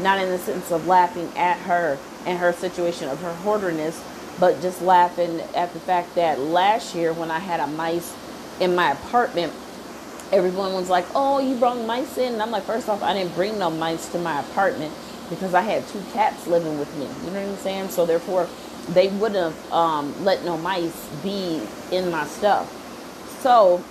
not 0.00 0.20
in 0.20 0.28
the 0.28 0.38
sense 0.38 0.70
of 0.70 0.86
laughing 0.86 1.30
at 1.36 1.58
her 1.60 1.98
and 2.26 2.38
her 2.38 2.52
situation 2.52 3.08
of 3.08 3.20
her 3.22 3.34
hoarderness, 3.34 4.02
but 4.38 4.60
just 4.60 4.82
laughing 4.82 5.40
at 5.54 5.72
the 5.72 5.80
fact 5.80 6.14
that 6.14 6.38
last 6.38 6.94
year 6.94 7.12
when 7.12 7.30
I 7.30 7.38
had 7.38 7.60
a 7.60 7.66
mice 7.66 8.14
in 8.60 8.74
my 8.74 8.92
apartment, 8.92 9.52
everyone 10.30 10.74
was 10.74 10.88
like, 10.88 11.06
"Oh, 11.14 11.40
you 11.40 11.56
brought 11.56 11.78
mice 11.78 12.18
in," 12.18 12.34
and 12.34 12.42
I'm 12.42 12.50
like, 12.50 12.64
first 12.64 12.88
off, 12.88 13.02
I 13.02 13.14
didn't 13.14 13.34
bring 13.34 13.58
no 13.58 13.70
mice 13.70 14.08
to 14.08 14.18
my 14.18 14.40
apartment 14.40 14.92
because 15.30 15.54
I 15.54 15.62
had 15.62 15.86
two 15.88 16.02
cats 16.12 16.46
living 16.46 16.78
with 16.78 16.94
me. 16.96 17.06
You 17.24 17.30
know 17.30 17.40
what 17.40 17.52
I'm 17.52 17.56
saying? 17.58 17.88
So 17.90 18.04
therefore, 18.04 18.48
they 18.90 19.08
wouldn't 19.08 19.54
have 19.54 19.72
um, 19.72 20.24
let 20.24 20.44
no 20.44 20.58
mice 20.58 21.08
be 21.22 21.62
in 21.92 22.10
my 22.10 22.26
stuff. 22.26 22.68
So 23.40 23.82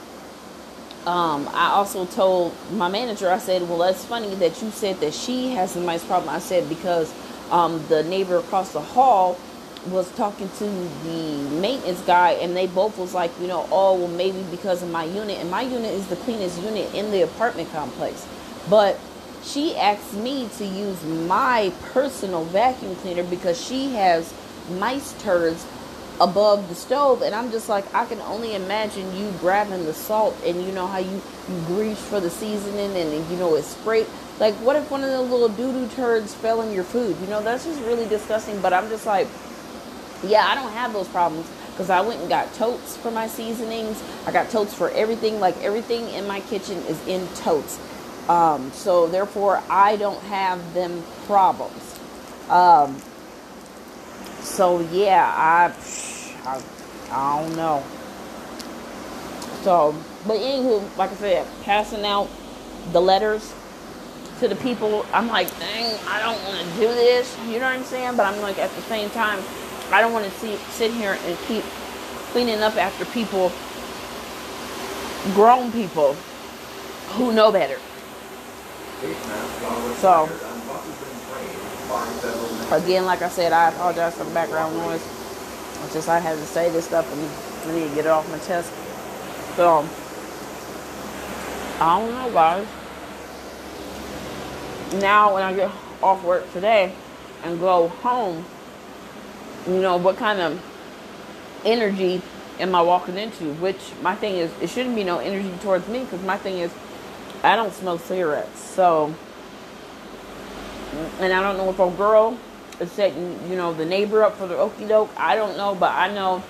um, 1.05 1.50
I 1.53 1.69
also 1.69 2.05
told 2.05 2.53
my 2.74 2.89
manager, 2.89 3.31
I 3.31 3.39
said, 3.39 3.63
well, 3.63 3.79
that's 3.79 4.05
funny 4.05 4.36
that 4.36 4.62
you 4.62 4.69
said 4.72 5.00
that 5.00 5.13
she 5.13 5.51
has 5.51 5.75
a 5.75 5.81
mice 5.81 6.03
problem. 6.03 6.29
I 6.29 6.39
said, 6.39 6.67
because 6.69 7.13
um, 7.50 7.84
the 7.88 8.03
neighbor 8.03 8.38
across 8.38 8.74
the 8.74 8.81
hall 8.81 9.39
was 9.88 10.12
talking 10.15 10.50
to 10.58 10.65
the 10.65 11.50
maintenance 11.62 12.01
guy 12.01 12.31
and 12.31 12.55
they 12.55 12.67
both 12.67 12.98
was 12.98 13.13
like, 13.13 13.31
you 13.39 13.48
know, 13.48 13.67
oh, 13.72 13.98
well, 13.98 14.08
maybe 14.10 14.43
because 14.51 14.84
of 14.84 14.91
my 14.91 15.05
unit. 15.05 15.38
And 15.39 15.50
my 15.50 15.62
unit 15.62 15.91
is 15.93 16.08
the 16.08 16.17
cleanest 16.17 16.62
unit 16.62 16.93
in 16.93 17.12
the 17.12 17.22
apartment 17.22 17.72
complex. 17.72 18.27
But 18.69 19.00
she 19.43 19.75
asked 19.75 20.13
me 20.13 20.50
to 20.58 20.65
use 20.65 21.03
my 21.03 21.72
personal 21.93 22.43
vacuum 22.46 22.96
cleaner 22.98 23.24
because 23.24 23.60
she 23.60 23.93
has 23.93 24.34
mice 24.72 25.13
turds 25.22 25.65
above 26.22 26.67
the 26.67 26.75
stove 26.75 27.22
and 27.22 27.34
i'm 27.34 27.50
just 27.50 27.69
like 27.69 27.86
i 27.96 28.05
can 28.05 28.19
only 28.22 28.53
imagine 28.53 29.15
you 29.15 29.31
grabbing 29.39 29.86
the 29.86 29.93
salt 29.93 30.36
and 30.46 30.62
you 30.63 30.72
know 30.74 30.86
how 30.86 30.98
you, 30.98 31.22
you 31.50 31.62
grease 31.65 32.01
for 32.08 32.19
the 32.19 32.29
seasoning 32.29 32.96
and 32.96 33.31
you 33.31 33.38
know 33.38 33.55
it's 33.55 33.67
sprayed 33.67 34.05
like 34.39 34.53
what 34.55 34.75
if 34.75 34.89
one 34.91 35.03
of 35.03 35.10
the 35.10 35.22
little 35.22 35.50
doo-doo 35.50 35.88
turds 35.96 36.34
fell 36.34 36.62
in 36.62 36.74
your 36.74 36.86
food? 36.86 37.17
You 37.22 37.27
know 37.27 37.41
that's 37.41 37.65
just 37.65 37.81
really 37.81 38.08
disgusting 38.08 38.60
but 38.62 38.74
i'm 38.74 38.89
just 38.89 39.05
like 39.05 39.27
yeah 40.24 40.46
i 40.46 40.55
don't 40.55 40.72
have 40.74 40.91
those 40.91 41.08
problems 41.08 41.50
because 41.72 41.89
i 41.89 42.01
went 42.01 42.19
and 42.19 42.27
got 42.27 42.53
totes 42.55 42.98
for 42.98 43.10
my 43.10 43.25
seasonings. 43.25 44.03
I 44.27 44.34
got 44.34 44.50
totes 44.50 44.74
for 44.74 44.89
everything. 44.91 45.39
Like 45.39 45.55
everything 45.63 46.10
in 46.10 46.27
my 46.27 46.41
kitchen 46.41 46.77
is 46.79 47.05
in 47.08 47.25
totes 47.36 47.79
um, 48.30 48.72
so 48.72 49.08
therefore, 49.08 49.62
I 49.70 49.96
don't 49.96 50.22
have 50.24 50.74
them 50.76 51.04
problems. 51.26 52.00
Um, 52.48 53.02
so 54.40 54.82
yeah, 54.92 55.34
I, 55.36 55.74
I, 56.48 56.62
I 57.12 57.42
don't 57.42 57.56
know. 57.56 57.84
So, 59.64 59.96
but 60.28 60.38
anywho, 60.38 60.96
like 60.96 61.12
I 61.12 61.16
said, 61.16 61.48
passing 61.64 62.06
out 62.06 62.30
the 62.92 63.02
letters 63.02 63.54
to 64.40 64.48
the 64.48 64.56
people, 64.58 65.06
I'm 65.12 65.28
like, 65.28 65.50
dang, 65.60 65.98
I 66.08 66.20
don't 66.22 66.42
want 66.46 66.60
to 66.60 66.80
do 66.80 66.88
this. 66.88 67.36
You 67.48 67.54
know 67.60 67.66
what 67.66 67.80
I'm 67.80 67.84
saying? 67.84 68.16
But 68.16 68.28
I'm 68.28 68.40
like, 68.42 68.60
at 68.60 68.70
the 68.72 68.82
same 68.84 69.10
time, 69.10 69.44
I 69.92 70.02
don't 70.02 70.14
want 70.14 70.26
to 70.26 70.32
see, 70.32 70.56
sit 70.70 70.92
here 70.94 71.18
and 71.26 71.38
keep 71.48 71.64
cleaning 72.32 72.62
up 72.62 72.76
after 72.78 73.06
people, 73.06 73.52
grown 75.34 75.72
people 75.72 76.14
who 77.16 77.34
know 77.34 77.52
better. 77.52 77.80
So, 79.00 80.29
again, 82.72 83.06
like 83.06 83.22
I 83.22 83.29
said, 83.29 83.53
I 83.53 83.70
apologize 83.70 84.15
for 84.15 84.25
the 84.25 84.32
background 84.32 84.75
noise. 84.75 85.01
It's 85.84 85.94
just 85.94 86.10
I 86.10 86.20
had 86.20 86.36
to 86.36 86.46
say 86.46 86.70
this 86.70 86.86
stuff 86.86 87.10
and 87.13 87.72
I 87.72 87.79
need 87.79 87.88
to 87.89 87.96
get 87.96 88.06
it 88.06 88.10
off 88.10 88.29
my 88.29 88.39
chest. 88.39 88.74
So, 89.56 89.88
I 91.79 92.00
don't 92.00 92.12
know, 92.12 92.29
guys. 92.34 92.68
Now, 95.01 95.34
when 95.34 95.44
I 95.44 95.53
get 95.53 95.72
off 96.03 96.22
work 96.25 96.51
today 96.51 96.94
and 97.44 97.58
go 97.58 97.88
home, 97.88 98.44
you 99.65 99.82
know, 99.82 99.96
what 99.96 100.18
kind 100.18 100.41
of 100.41 100.62
energy 101.63 102.22
am 102.60 102.75
I 102.75 102.82
walking 102.82 103.18
into? 103.18 103.53
Which 103.56 103.94
my 104.01 104.15
thing 104.15 104.36
is, 104.36 104.51
it 104.62 104.70
shouldn't 104.70 104.96
be 104.96 105.06
no 105.06 105.20
energy 105.20 105.53
towards 105.62 105.88
me 105.88 106.03
because 106.03 106.22
my 106.24 106.38
thing 106.38 106.58
is, 106.58 106.72
I 107.43 107.55
don't 107.55 107.74
smoke 107.74 108.01
cigarettes. 108.01 108.60
So, 108.60 109.13
and 111.19 111.34
I 111.34 111.41
don't 111.41 111.58
know 111.58 111.69
if 111.69 111.79
a 111.79 111.89
girl 111.98 112.38
is 112.79 112.91
setting, 112.91 113.39
you 113.50 113.55
know, 113.55 113.74
the 113.74 113.86
neighbor 113.86 114.24
up 114.24 114.38
for 114.38 114.48
the 114.48 114.58
okey 114.58 114.88
doke. 114.88 115.10
I 115.17 115.36
don't 115.36 115.58
know, 115.58 115.75
but 115.75 115.93
I 115.93 116.13
know 116.13 116.43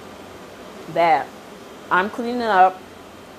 that 0.93 1.27
I'm 1.91 2.09
cleaning 2.09 2.41
up 2.41 2.81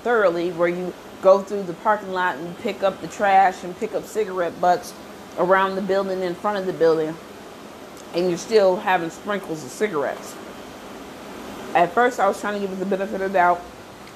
thoroughly 0.03 0.51
where 0.51 0.69
you 0.69 0.93
go 1.21 1.41
through 1.41 1.63
the 1.63 1.73
parking 1.73 2.11
lot 2.11 2.37
and 2.37 2.57
pick 2.59 2.83
up 2.83 2.99
the 3.01 3.07
trash 3.07 3.63
and 3.63 3.77
pick 3.77 3.93
up 3.93 4.05
cigarette 4.05 4.59
butts 4.59 4.93
around 5.37 5.75
the 5.75 5.81
building 5.81 6.21
in 6.21 6.35
front 6.35 6.57
of 6.57 6.65
the 6.65 6.73
building 6.73 7.15
and 8.13 8.29
you're 8.29 8.37
still 8.37 8.77
having 8.77 9.09
sprinkles 9.09 9.63
of 9.63 9.69
cigarettes. 9.69 10.35
At 11.73 11.93
first 11.93 12.19
I 12.19 12.27
was 12.27 12.39
trying 12.39 12.55
to 12.55 12.59
give 12.59 12.71
it 12.71 12.79
the 12.79 12.85
benefit 12.85 13.21
of 13.21 13.31
the 13.31 13.37
doubt 13.37 13.61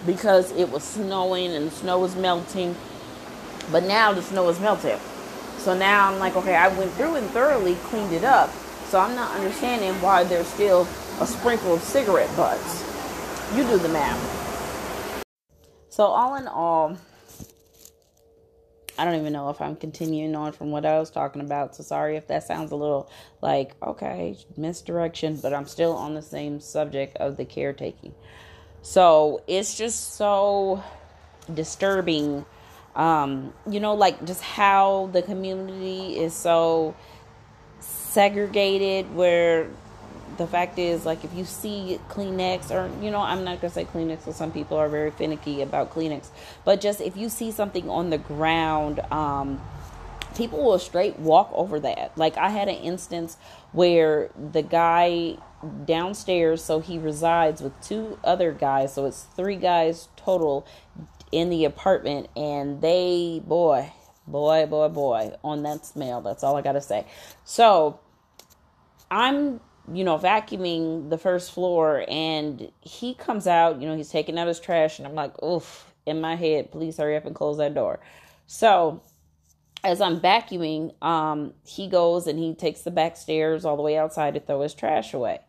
because 0.05 0.51
it 0.51 0.69
was 0.69 0.83
snowing 0.83 1.53
and 1.53 1.67
the 1.67 1.71
snow 1.71 1.99
was 1.99 2.15
melting 2.15 2.75
but 3.71 3.83
now 3.83 4.13
the 4.13 4.21
snow 4.21 4.49
is 4.49 4.59
melted. 4.59 4.99
So 5.57 5.75
now 5.75 6.11
I'm 6.11 6.19
like, 6.19 6.35
okay, 6.35 6.55
I 6.55 6.67
went 6.67 6.91
through 6.93 7.15
and 7.15 7.27
thoroughly 7.31 7.75
cleaned 7.85 8.13
it 8.13 8.23
up. 8.23 8.51
So 8.89 8.99
I'm 8.99 9.15
not 9.15 9.35
understanding 9.35 9.99
why 10.01 10.23
there's 10.23 10.47
still 10.47 10.87
a 11.19 11.25
sprinkle 11.25 11.73
of 11.73 11.81
cigarette 11.81 12.33
butts. 12.35 12.83
You 13.55 13.63
do 13.63 13.77
the 13.77 13.89
math. 13.89 15.23
So 15.89 16.03
all 16.05 16.35
in 16.35 16.47
all, 16.47 16.97
I 18.97 19.05
don't 19.05 19.15
even 19.15 19.33
know 19.33 19.49
if 19.49 19.59
I'm 19.59 19.75
continuing 19.75 20.35
on 20.35 20.51
from 20.51 20.71
what 20.71 20.85
I 20.85 20.99
was 20.99 21.09
talking 21.09 21.41
about. 21.41 21.75
So 21.75 21.83
sorry 21.83 22.15
if 22.15 22.27
that 22.27 22.43
sounds 22.43 22.71
a 22.71 22.75
little 22.75 23.09
like, 23.41 23.75
okay, 23.81 24.37
misdirection, 24.55 25.37
but 25.37 25.53
I'm 25.53 25.67
still 25.67 25.93
on 25.93 26.13
the 26.13 26.21
same 26.21 26.59
subject 26.59 27.17
of 27.17 27.37
the 27.37 27.45
caretaking. 27.45 28.13
So 28.81 29.41
it's 29.47 29.77
just 29.77 30.15
so 30.15 30.83
disturbing 31.53 32.45
um, 32.95 33.53
you 33.69 33.79
know, 33.79 33.93
like 33.93 34.23
just 34.25 34.41
how 34.41 35.09
the 35.11 35.21
community 35.21 36.17
is 36.17 36.33
so 36.33 36.95
segregated 37.79 39.13
where 39.13 39.67
the 40.37 40.47
fact 40.47 40.79
is 40.79 41.05
like 41.05 41.23
if 41.23 41.33
you 41.33 41.45
see 41.45 41.99
kleenex 42.09 42.71
or 42.71 42.89
you 43.03 43.11
know 43.11 43.19
i'm 43.19 43.43
not 43.43 43.61
to 43.61 43.69
say 43.69 43.85
kleenex 43.85 44.17
because 44.17 44.35
some 44.35 44.51
people 44.51 44.77
are 44.77 44.89
very 44.89 45.11
finicky 45.11 45.61
about 45.61 45.93
kleenex 45.93 46.27
but 46.63 46.81
just 46.81 46.99
if 46.99 47.15
you 47.15 47.29
see 47.29 47.51
something 47.51 47.89
on 47.89 48.09
the 48.09 48.17
ground 48.17 48.99
um, 49.11 49.61
people 50.35 50.63
will 50.63 50.79
straight 50.79 51.17
walk 51.17 51.49
over 51.53 51.79
that. 51.79 52.11
Like 52.17 52.37
i 52.37 52.49
had 52.49 52.67
an 52.67 52.75
instance 52.75 53.37
where 53.71 54.29
the 54.51 54.61
guy 54.61 55.37
downstairs 55.85 56.63
so 56.63 56.79
he 56.79 56.97
resides 56.97 57.61
with 57.61 57.79
two 57.81 58.19
other 58.23 58.51
guys 58.51 58.93
so 58.93 59.05
it's 59.05 59.23
three 59.35 59.55
guys 59.55 60.09
total 60.15 60.65
in 61.31 61.49
the 61.49 61.65
apartment 61.65 62.29
and 62.35 62.81
they 62.81 63.41
boy 63.45 63.91
boy 64.27 64.65
boy 64.65 64.87
boy 64.89 65.31
on 65.43 65.63
that 65.63 65.85
smell 65.85 66.21
that's 66.21 66.43
all 66.43 66.55
i 66.55 66.61
gotta 66.61 66.81
say. 66.81 67.05
So 67.43 67.99
i'm 69.11 69.59
you 69.93 70.03
know 70.03 70.17
vacuuming 70.17 71.09
the 71.09 71.17
first 71.17 71.51
floor 71.51 72.05
and 72.07 72.71
he 72.81 73.13
comes 73.13 73.45
out 73.45 73.79
you 73.81 73.87
know 73.87 73.95
he's 73.95 74.09
taking 74.09 74.37
out 74.39 74.47
his 74.47 74.59
trash 74.59 74.97
and 74.97 75.07
i'm 75.07 75.13
like 75.13 75.41
oof 75.43 75.93
in 76.05 76.21
my 76.21 76.35
head 76.35 76.71
please 76.71 76.97
hurry 76.97 77.15
up 77.15 77.25
and 77.25 77.35
close 77.35 77.57
that 77.57 77.73
door. 77.73 77.99
So 78.47 79.01
as 79.83 80.01
i'm 80.01 80.19
vacuuming 80.19 80.93
um 81.03 81.53
he 81.65 81.87
goes 81.87 82.25
and 82.25 82.39
he 82.39 82.55
takes 82.55 82.81
the 82.81 82.91
back 82.91 83.15
stairs 83.15 83.65
all 83.65 83.75
the 83.75 83.83
way 83.83 83.97
outside 83.97 84.33
to 84.33 84.39
throw 84.39 84.61
his 84.61 84.73
trash 84.73 85.13
away 85.13 85.39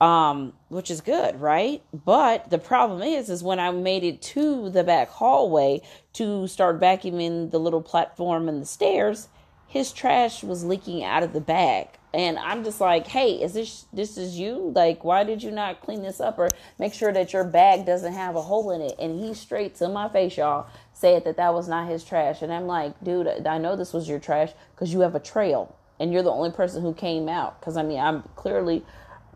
um, 0.00 0.52
which 0.68 0.90
is 0.90 1.00
good, 1.00 1.40
right? 1.40 1.82
But 1.92 2.50
the 2.50 2.58
problem 2.58 3.02
is, 3.02 3.28
is 3.28 3.42
when 3.42 3.58
I 3.58 3.70
made 3.70 4.04
it 4.04 4.22
to 4.22 4.70
the 4.70 4.84
back 4.84 5.08
hallway 5.08 5.82
to 6.14 6.46
start 6.46 6.80
vacuuming 6.80 7.50
the 7.50 7.58
little 7.58 7.82
platform 7.82 8.48
and 8.48 8.62
the 8.62 8.66
stairs, 8.66 9.28
his 9.66 9.92
trash 9.92 10.42
was 10.42 10.64
leaking 10.64 11.04
out 11.04 11.22
of 11.22 11.32
the 11.32 11.40
bag. 11.40 11.88
And 12.14 12.38
I'm 12.38 12.64
just 12.64 12.80
like, 12.80 13.06
hey, 13.06 13.34
is 13.34 13.52
this 13.52 13.84
this 13.92 14.16
is 14.16 14.38
you? 14.38 14.72
Like, 14.74 15.04
why 15.04 15.24
did 15.24 15.42
you 15.42 15.50
not 15.50 15.82
clean 15.82 16.02
this 16.02 16.20
up 16.20 16.38
or 16.38 16.48
make 16.78 16.94
sure 16.94 17.12
that 17.12 17.34
your 17.34 17.44
bag 17.44 17.84
doesn't 17.84 18.14
have 18.14 18.34
a 18.34 18.40
hole 18.40 18.70
in 18.70 18.80
it? 18.80 18.94
And 18.98 19.20
he 19.20 19.34
straight 19.34 19.74
to 19.76 19.88
my 19.88 20.08
face, 20.08 20.38
y'all, 20.38 20.68
said 20.94 21.24
that 21.24 21.36
that 21.36 21.52
was 21.52 21.68
not 21.68 21.88
his 21.88 22.04
trash. 22.04 22.40
And 22.40 22.50
I'm 22.50 22.66
like, 22.66 22.98
dude, 23.04 23.46
I 23.46 23.58
know 23.58 23.76
this 23.76 23.92
was 23.92 24.08
your 24.08 24.20
trash 24.20 24.52
because 24.74 24.92
you 24.92 25.00
have 25.00 25.14
a 25.14 25.20
trail 25.20 25.76
and 26.00 26.10
you're 26.10 26.22
the 26.22 26.30
only 26.30 26.50
person 26.50 26.82
who 26.82 26.94
came 26.94 27.28
out. 27.28 27.60
Because 27.60 27.76
I 27.76 27.82
mean, 27.82 28.00
I'm 28.00 28.22
clearly 28.36 28.86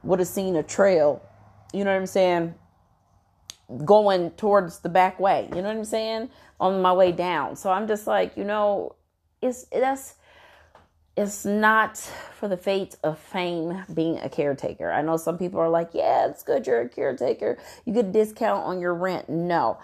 would 0.03 0.19
have 0.19 0.29
seen 0.29 0.57
a 0.57 0.63
trail, 0.63 1.23
you 1.73 1.85
know 1.85 1.93
what 1.93 2.01
I'm 2.01 2.07
saying, 2.07 2.55
going 3.85 4.31
towards 4.33 4.81
the 4.81 4.89
back 4.89 5.19
way. 5.19 5.49
You 5.55 5.63
know 5.63 5.69
what 5.69 5.77
I'm 5.77 5.85
saying? 5.85 6.31
On 6.61 6.83
my 6.83 6.93
way 6.93 7.13
down. 7.13 7.57
So 7.57 7.71
I'm 7.71 7.89
just 7.89 8.07
like, 8.07 8.37
you 8.37 8.45
know, 8.45 8.95
it's 9.41 9.65
that's 9.73 10.15
it's 11.17 11.45
not 11.45 11.99
for 11.99 12.49
the 12.49 12.57
fate 12.57 12.97
of 13.05 13.19
fame 13.19 13.85
being 13.93 14.19
a 14.19 14.29
caretaker. 14.29 14.91
I 14.91 15.03
know 15.03 15.17
some 15.17 15.37
people 15.37 15.61
are 15.61 15.69
like, 15.69 15.91
yeah, 15.93 16.29
it's 16.29 16.43
good 16.43 16.67
you're 16.67 16.81
a 16.81 16.89
caretaker. 16.89 17.59
You 17.85 17.93
get 17.93 18.07
a 18.07 18.13
discount 18.13 18.65
on 18.65 18.81
your 18.81 18.95
rent. 18.95 19.29
No. 19.29 19.79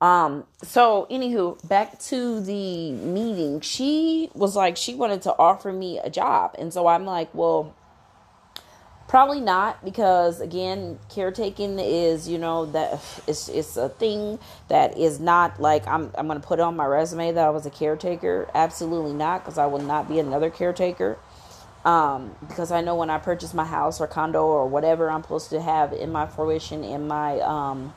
Um, 0.00 0.44
so 0.64 1.06
anywho, 1.08 1.66
back 1.68 2.00
to 2.00 2.40
the 2.40 2.90
meeting. 2.90 3.60
She 3.60 4.30
was 4.34 4.56
like, 4.56 4.76
she 4.76 4.96
wanted 4.96 5.22
to 5.22 5.36
offer 5.38 5.72
me 5.72 6.00
a 6.00 6.10
job. 6.10 6.56
And 6.58 6.72
so 6.72 6.88
I'm 6.88 7.04
like, 7.04 7.32
well, 7.32 7.76
Probably 9.12 9.42
not 9.42 9.84
because 9.84 10.40
again, 10.40 10.98
caretaking 11.10 11.78
is 11.78 12.26
you 12.26 12.38
know 12.38 12.64
that 12.64 12.94
it's 13.26 13.50
it's 13.50 13.76
a 13.76 13.90
thing 13.90 14.38
that 14.68 14.96
is 14.96 15.20
not 15.20 15.60
like 15.60 15.86
I'm 15.86 16.10
I'm 16.14 16.26
gonna 16.26 16.40
put 16.40 16.60
on 16.60 16.76
my 16.76 16.86
resume 16.86 17.30
that 17.32 17.44
I 17.44 17.50
was 17.50 17.66
a 17.66 17.70
caretaker. 17.70 18.48
Absolutely 18.54 19.12
not, 19.12 19.44
because 19.44 19.58
I 19.58 19.66
will 19.66 19.82
not 19.82 20.08
be 20.08 20.18
another 20.18 20.48
caretaker. 20.48 21.18
Um, 21.84 22.34
because 22.48 22.72
I 22.72 22.80
know 22.80 22.94
when 22.94 23.10
I 23.10 23.18
purchase 23.18 23.52
my 23.52 23.66
house 23.66 24.00
or 24.00 24.06
condo 24.06 24.46
or 24.46 24.66
whatever 24.66 25.10
I'm 25.10 25.20
supposed 25.20 25.50
to 25.50 25.60
have 25.60 25.92
in 25.92 26.10
my 26.10 26.26
fruition 26.26 26.82
in 26.82 27.06
my 27.06 27.38
um 27.40 27.92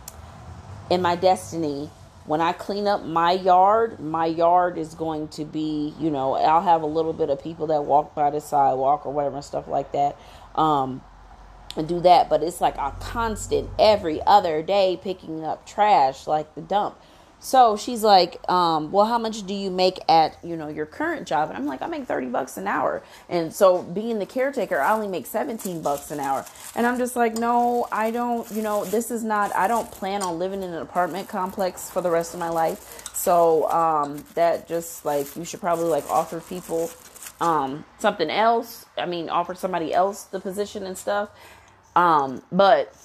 in 0.89 1.01
my 1.01 1.15
destiny 1.15 1.91
when 2.25 2.41
I 2.41 2.53
clean 2.53 2.87
up 2.87 3.03
my 3.03 3.33
yard, 3.33 3.99
my 3.99 4.25
yard 4.25 4.79
is 4.79 4.95
going 4.95 5.27
to 5.29 5.45
be, 5.45 5.93
you 5.99 6.09
know, 6.09 6.33
I'll 6.33 6.63
have 6.63 6.81
a 6.81 6.87
little 6.87 7.13
bit 7.13 7.29
of 7.29 7.41
people 7.41 7.67
that 7.67 7.83
walk 7.83 8.15
by 8.15 8.31
the 8.31 8.41
sidewalk 8.41 9.05
or 9.05 9.13
whatever 9.13 9.35
and 9.35 9.45
stuff 9.45 9.67
like 9.67 9.91
that 9.91 10.17
um, 10.55 11.01
and 11.75 11.87
do 11.87 11.99
that. 12.01 12.29
But 12.29 12.43
it's 12.43 12.61
like 12.61 12.77
a 12.77 12.91
constant 12.99 13.69
every 13.77 14.21
other 14.23 14.61
day 14.61 14.99
picking 15.01 15.43
up 15.43 15.65
trash, 15.65 16.27
like 16.27 16.53
the 16.55 16.61
dump. 16.61 16.97
So 17.45 17.77
she's 17.77 18.03
like, 18.03 18.39
um, 18.49 18.91
well, 18.91 19.05
how 19.05 19.19
much 19.19 19.45
do 19.45 19.53
you 19.53 19.69
make 19.69 19.99
at, 20.09 20.35
you 20.43 20.57
know, 20.57 20.67
your 20.67 20.87
current 20.87 21.27
job? 21.27 21.49
And 21.49 21.57
I'm 21.57 21.67
like, 21.67 21.83
I 21.83 21.85
make 21.85 22.05
30 22.05 22.27
bucks 22.27 22.57
an 22.57 22.67
hour. 22.67 23.03
And 23.29 23.53
so 23.53 23.83
being 23.83 24.17
the 24.17 24.25
caretaker, 24.25 24.79
I 24.79 24.93
only 24.93 25.07
make 25.07 25.27
17 25.27 25.83
bucks 25.83 26.09
an 26.09 26.19
hour. 26.19 26.43
And 26.75 26.87
I'm 26.87 26.97
just 26.97 27.15
like, 27.15 27.35
no, 27.35 27.87
I 27.91 28.09
don't, 28.09 28.49
you 28.51 28.63
know, 28.63 28.83
this 28.85 29.11
is 29.11 29.23
not, 29.23 29.55
I 29.55 29.67
don't 29.67 29.91
plan 29.91 30.23
on 30.23 30.39
living 30.39 30.63
in 30.63 30.71
an 30.71 30.81
apartment 30.81 31.29
complex 31.29 31.87
for 31.87 32.01
the 32.01 32.09
rest 32.09 32.33
of 32.33 32.39
my 32.39 32.49
life. 32.49 33.13
So, 33.13 33.69
um, 33.69 34.25
that 34.33 34.67
just 34.67 35.05
like, 35.05 35.35
you 35.35 35.45
should 35.45 35.59
probably 35.59 35.85
like 35.85 36.09
offer 36.09 36.39
people 36.39 36.89
um, 37.41 37.85
something 37.99 38.29
else. 38.29 38.85
I 38.97 39.05
mean, 39.05 39.29
offer 39.29 39.55
somebody 39.55 39.93
else 39.93 40.23
the 40.23 40.39
position 40.39 40.85
and 40.85 40.97
stuff. 40.97 41.29
Um, 41.95 42.41
but 42.51 42.95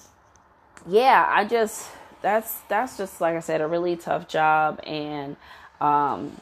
yeah, 0.86 1.26
I 1.28 1.44
just 1.44 1.88
that's 2.22 2.58
that's 2.68 2.96
just 2.96 3.20
like 3.20 3.36
I 3.36 3.40
said, 3.40 3.60
a 3.60 3.66
really 3.66 3.96
tough 3.96 4.28
job, 4.28 4.80
and 4.84 5.36
um, 5.80 6.36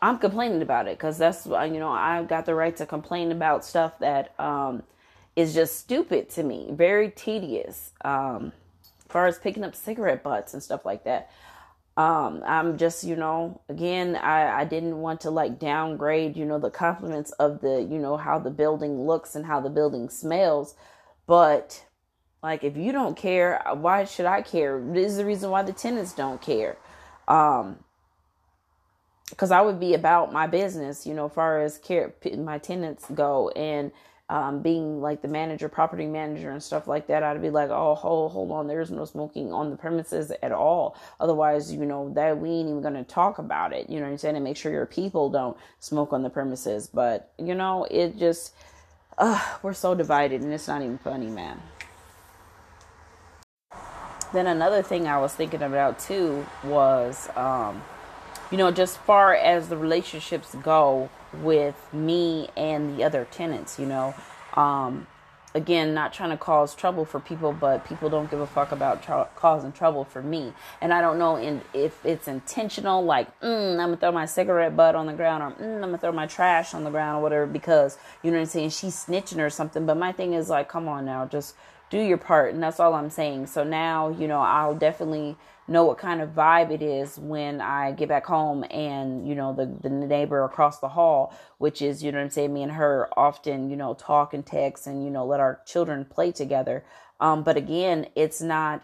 I'm 0.00 0.18
complaining 0.18 0.62
about 0.62 0.86
it 0.86 0.98
because 0.98 1.18
that's 1.18 1.46
you 1.46 1.78
know 1.78 1.90
I've 1.90 2.28
got 2.28 2.46
the 2.46 2.54
right 2.54 2.76
to 2.76 2.86
complain 2.86 3.32
about 3.32 3.64
stuff 3.64 3.98
that 4.00 4.38
um, 4.38 4.82
is 5.36 5.54
just 5.54 5.78
stupid 5.78 6.30
to 6.30 6.42
me, 6.42 6.68
very 6.70 7.10
tedious. 7.10 7.92
Um, 8.04 8.52
as 8.82 9.12
far 9.12 9.26
as 9.26 9.38
picking 9.38 9.64
up 9.64 9.74
cigarette 9.74 10.22
butts 10.22 10.52
and 10.52 10.62
stuff 10.62 10.84
like 10.84 11.04
that 11.04 11.30
um 11.98 12.40
i'm 12.46 12.78
just 12.78 13.02
you 13.02 13.16
know 13.16 13.60
again 13.68 14.14
i 14.14 14.60
i 14.60 14.64
didn't 14.64 14.98
want 14.98 15.20
to 15.20 15.30
like 15.30 15.58
downgrade 15.58 16.36
you 16.36 16.44
know 16.44 16.58
the 16.58 16.70
compliments 16.70 17.32
of 17.32 17.60
the 17.60 17.82
you 17.82 17.98
know 17.98 18.16
how 18.16 18.38
the 18.38 18.50
building 18.50 19.04
looks 19.04 19.34
and 19.34 19.44
how 19.44 19.60
the 19.60 19.68
building 19.68 20.08
smells. 20.08 20.74
But 21.26 21.84
like 22.42 22.62
if 22.62 22.76
you 22.76 22.92
don't 22.92 23.16
care 23.16 23.60
why 23.74 24.04
should 24.04 24.26
i 24.26 24.40
care? 24.42 24.80
This 24.80 25.10
is 25.10 25.16
the 25.18 25.26
reason 25.26 25.50
why 25.50 25.62
the 25.64 25.72
tenants 25.72 26.12
don't 26.14 26.40
care. 26.40 26.78
Um 27.26 27.80
because 29.30 29.50
i 29.50 29.60
would 29.60 29.78
be 29.80 29.92
about 29.92 30.32
my 30.32 30.46
business 30.46 31.06
you 31.06 31.12
know 31.12 31.28
far 31.28 31.60
as 31.60 31.78
care 31.78 32.14
my 32.38 32.58
tenants 32.58 33.06
go. 33.12 33.48
And 33.50 33.90
um, 34.30 34.60
being 34.60 35.00
like 35.00 35.22
the 35.22 35.28
manager, 35.28 35.68
property 35.68 36.06
manager, 36.06 36.50
and 36.50 36.62
stuff 36.62 36.86
like 36.86 37.06
that, 37.06 37.22
I'd 37.22 37.40
be 37.40 37.50
like, 37.50 37.70
oh, 37.70 37.94
hold, 37.94 38.32
hold 38.32 38.50
on, 38.50 38.66
there's 38.66 38.90
no 38.90 39.04
smoking 39.04 39.52
on 39.52 39.70
the 39.70 39.76
premises 39.76 40.32
at 40.42 40.52
all. 40.52 40.96
Otherwise, 41.18 41.72
you 41.72 41.86
know, 41.86 42.12
that 42.14 42.38
we 42.38 42.50
ain't 42.50 42.68
even 42.68 42.82
gonna 42.82 43.04
talk 43.04 43.38
about 43.38 43.72
it. 43.72 43.88
You 43.88 44.00
know 44.00 44.06
what 44.06 44.12
I'm 44.12 44.18
saying? 44.18 44.36
And 44.36 44.44
make 44.44 44.56
sure 44.56 44.70
your 44.70 44.86
people 44.86 45.30
don't 45.30 45.56
smoke 45.80 46.12
on 46.12 46.22
the 46.22 46.30
premises. 46.30 46.88
But 46.92 47.32
you 47.38 47.54
know, 47.54 47.86
it 47.90 48.18
just, 48.18 48.54
uh, 49.16 49.42
we're 49.62 49.72
so 49.72 49.94
divided, 49.94 50.42
and 50.42 50.52
it's 50.52 50.68
not 50.68 50.82
even 50.82 50.98
funny, 50.98 51.28
man. 51.28 51.62
Then 54.34 54.46
another 54.46 54.82
thing 54.82 55.06
I 55.06 55.18
was 55.18 55.32
thinking 55.32 55.62
about 55.62 55.98
too 55.98 56.44
was, 56.62 57.30
um, 57.34 57.82
you 58.50 58.58
know, 58.58 58.70
just 58.70 58.98
far 58.98 59.34
as 59.34 59.70
the 59.70 59.76
relationships 59.78 60.54
go 60.56 61.08
with 61.32 61.92
me 61.92 62.48
and 62.56 62.98
the 62.98 63.04
other 63.04 63.26
tenants, 63.30 63.78
you 63.78 63.86
know. 63.86 64.14
Um, 64.54 65.06
again, 65.54 65.94
not 65.94 66.12
trying 66.12 66.30
to 66.30 66.36
cause 66.36 66.74
trouble 66.74 67.04
for 67.04 67.20
people, 67.20 67.52
but 67.52 67.84
people 67.86 68.08
don't 68.10 68.30
give 68.30 68.40
a 68.40 68.46
fuck 68.46 68.70
about 68.72 69.02
causing 69.34 69.72
trouble 69.72 70.04
for 70.04 70.22
me. 70.22 70.52
And 70.80 70.92
I 70.92 71.00
don't 71.00 71.18
know 71.18 71.36
in, 71.36 71.62
if 71.72 72.04
it's 72.04 72.28
intentional, 72.28 73.04
like, 73.04 73.28
mm, 73.40 73.72
I'm 73.72 73.76
gonna 73.76 73.96
throw 73.96 74.12
my 74.12 74.26
cigarette 74.26 74.76
butt 74.76 74.94
on 74.94 75.06
the 75.06 75.12
ground, 75.14 75.42
or 75.42 75.50
mm, 75.52 75.74
I'm 75.76 75.80
gonna 75.80 75.98
throw 75.98 76.12
my 76.12 76.26
trash 76.26 76.74
on 76.74 76.84
the 76.84 76.90
ground, 76.90 77.18
or 77.18 77.22
whatever, 77.22 77.46
because, 77.46 77.98
you 78.22 78.30
know 78.30 78.36
what 78.36 78.42
I'm 78.42 78.48
saying, 78.48 78.70
she's 78.70 78.94
snitching 78.94 79.38
or 79.38 79.50
something. 79.50 79.86
But 79.86 79.96
my 79.96 80.12
thing 80.12 80.34
is, 80.34 80.48
like, 80.48 80.68
come 80.68 80.86
on 80.88 81.04
now, 81.04 81.24
just 81.26 81.54
do 81.90 81.98
your 81.98 82.18
part. 82.18 82.52
And 82.52 82.62
that's 82.62 82.78
all 82.78 82.94
I'm 82.94 83.10
saying. 83.10 83.46
So 83.46 83.64
now, 83.64 84.08
you 84.10 84.28
know, 84.28 84.40
I'll 84.40 84.74
definitely 84.74 85.36
know 85.68 85.84
what 85.84 85.98
kind 85.98 86.20
of 86.20 86.30
vibe 86.30 86.70
it 86.70 86.82
is 86.82 87.18
when 87.18 87.60
I 87.60 87.92
get 87.92 88.08
back 88.08 88.26
home 88.26 88.64
and, 88.70 89.28
you 89.28 89.34
know, 89.34 89.52
the, 89.52 89.66
the 89.66 89.90
neighbor 89.90 90.42
across 90.44 90.78
the 90.80 90.88
hall, 90.88 91.34
which 91.58 91.82
is, 91.82 92.02
you 92.02 92.10
know 92.10 92.18
I'm 92.18 92.30
saying, 92.30 92.52
me 92.52 92.62
and 92.62 92.72
her 92.72 93.08
often, 93.16 93.70
you 93.70 93.76
know, 93.76 93.94
talk 93.94 94.32
and 94.32 94.44
text 94.44 94.86
and, 94.86 95.04
you 95.04 95.10
know, 95.10 95.26
let 95.26 95.40
our 95.40 95.60
children 95.66 96.04
play 96.04 96.32
together. 96.32 96.84
Um, 97.20 97.42
but 97.42 97.56
again, 97.56 98.06
it's 98.14 98.40
not 98.40 98.82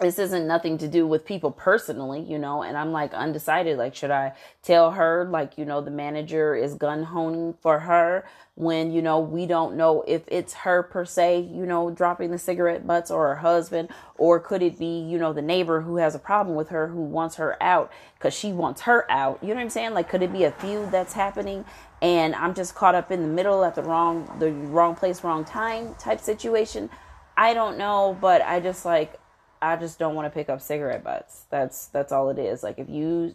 this 0.00 0.18
isn't 0.18 0.46
nothing 0.46 0.78
to 0.78 0.88
do 0.88 1.06
with 1.06 1.26
people 1.26 1.50
personally, 1.50 2.20
you 2.20 2.38
know, 2.38 2.62
and 2.62 2.76
I'm 2.76 2.90
like 2.90 3.12
undecided. 3.12 3.76
Like, 3.76 3.94
should 3.94 4.10
I 4.10 4.32
tell 4.62 4.92
her, 4.92 5.28
like, 5.30 5.58
you 5.58 5.66
know, 5.66 5.82
the 5.82 5.90
manager 5.90 6.54
is 6.54 6.74
gun 6.74 7.04
honing 7.04 7.54
for 7.60 7.80
her 7.80 8.24
when, 8.54 8.92
you 8.92 9.02
know, 9.02 9.20
we 9.20 9.46
don't 9.46 9.76
know 9.76 10.02
if 10.08 10.22
it's 10.26 10.54
her 10.54 10.82
per 10.82 11.04
se, 11.04 11.40
you 11.52 11.66
know, 11.66 11.90
dropping 11.90 12.30
the 12.30 12.38
cigarette 12.38 12.86
butts 12.86 13.10
or 13.10 13.28
her 13.28 13.36
husband, 13.36 13.90
or 14.16 14.40
could 14.40 14.62
it 14.62 14.78
be, 14.78 15.00
you 15.00 15.18
know, 15.18 15.34
the 15.34 15.42
neighbor 15.42 15.82
who 15.82 15.96
has 15.96 16.14
a 16.14 16.18
problem 16.18 16.56
with 16.56 16.70
her 16.70 16.88
who 16.88 17.02
wants 17.02 17.36
her 17.36 17.62
out 17.62 17.92
because 18.18 18.32
she 18.32 18.52
wants 18.52 18.82
her 18.82 19.10
out? 19.10 19.38
You 19.42 19.48
know 19.48 19.56
what 19.56 19.62
I'm 19.62 19.70
saying? 19.70 19.92
Like, 19.92 20.08
could 20.08 20.22
it 20.22 20.32
be 20.32 20.44
a 20.44 20.52
feud 20.52 20.90
that's 20.90 21.12
happening 21.12 21.64
and 22.00 22.34
I'm 22.34 22.54
just 22.54 22.74
caught 22.74 22.94
up 22.94 23.10
in 23.10 23.20
the 23.20 23.28
middle 23.28 23.64
at 23.64 23.74
the 23.74 23.82
wrong, 23.82 24.34
the 24.38 24.50
wrong 24.50 24.94
place, 24.94 25.22
wrong 25.22 25.44
time 25.44 25.94
type 25.98 26.20
situation? 26.20 26.88
I 27.36 27.52
don't 27.54 27.76
know, 27.76 28.16
but 28.20 28.42
I 28.42 28.60
just 28.60 28.84
like, 28.84 29.19
I 29.62 29.76
just 29.76 29.98
don't 29.98 30.14
want 30.14 30.26
to 30.26 30.30
pick 30.30 30.48
up 30.48 30.60
cigarette 30.60 31.04
butts. 31.04 31.44
That's 31.50 31.86
that's 31.88 32.12
all 32.12 32.30
it 32.30 32.38
is. 32.38 32.62
Like 32.62 32.78
if 32.78 32.88
you 32.88 33.34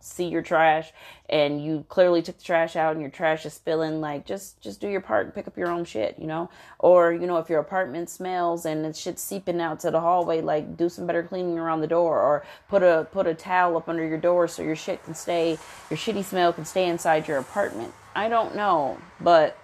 see 0.00 0.26
your 0.26 0.42
trash 0.42 0.92
and 1.28 1.62
you 1.62 1.84
clearly 1.88 2.22
took 2.22 2.38
the 2.38 2.42
trash 2.42 2.74
out 2.74 2.92
and 2.92 3.02
your 3.02 3.10
trash 3.10 3.44
is 3.44 3.52
spilling 3.52 4.00
like 4.00 4.24
just 4.24 4.58
just 4.62 4.80
do 4.80 4.88
your 4.88 5.00
part 5.00 5.26
and 5.26 5.34
pick 5.34 5.46
up 5.46 5.58
your 5.58 5.68
own 5.68 5.84
shit 5.84 6.18
you 6.18 6.26
know 6.26 6.48
or 6.78 7.12
you 7.12 7.26
know 7.26 7.36
if 7.36 7.50
your 7.50 7.60
apartment 7.60 8.08
smells 8.08 8.64
and 8.64 8.86
it's 8.86 8.98
shit 8.98 9.18
seeping 9.18 9.60
out 9.60 9.78
to 9.78 9.90
the 9.90 10.00
hallway 10.00 10.40
like 10.40 10.74
do 10.76 10.88
some 10.88 11.06
better 11.06 11.22
cleaning 11.22 11.58
around 11.58 11.82
the 11.82 11.86
door 11.86 12.18
or 12.18 12.44
put 12.66 12.82
a 12.82 13.06
put 13.12 13.26
a 13.26 13.34
towel 13.34 13.76
up 13.76 13.90
under 13.90 14.06
your 14.06 14.18
door 14.18 14.48
so 14.48 14.62
your 14.62 14.76
shit 14.76 15.04
can 15.04 15.14
stay 15.14 15.58
your 15.90 15.98
shitty 15.98 16.24
smell 16.24 16.50
can 16.50 16.64
stay 16.64 16.88
inside 16.88 17.28
your 17.28 17.36
apartment 17.36 17.92
i 18.16 18.26
don't 18.26 18.56
know 18.56 18.96
but 19.20 19.58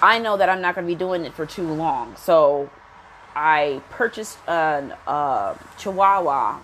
i 0.00 0.18
know 0.18 0.38
that 0.38 0.48
i'm 0.48 0.62
not 0.62 0.74
going 0.74 0.86
to 0.86 0.90
be 0.90 0.98
doing 0.98 1.26
it 1.26 1.34
for 1.34 1.44
too 1.44 1.70
long 1.70 2.16
so 2.16 2.70
I 3.40 3.80
purchased 3.88 4.36
a, 4.46 4.94
a 5.06 5.58
Chihuahua 5.78 6.58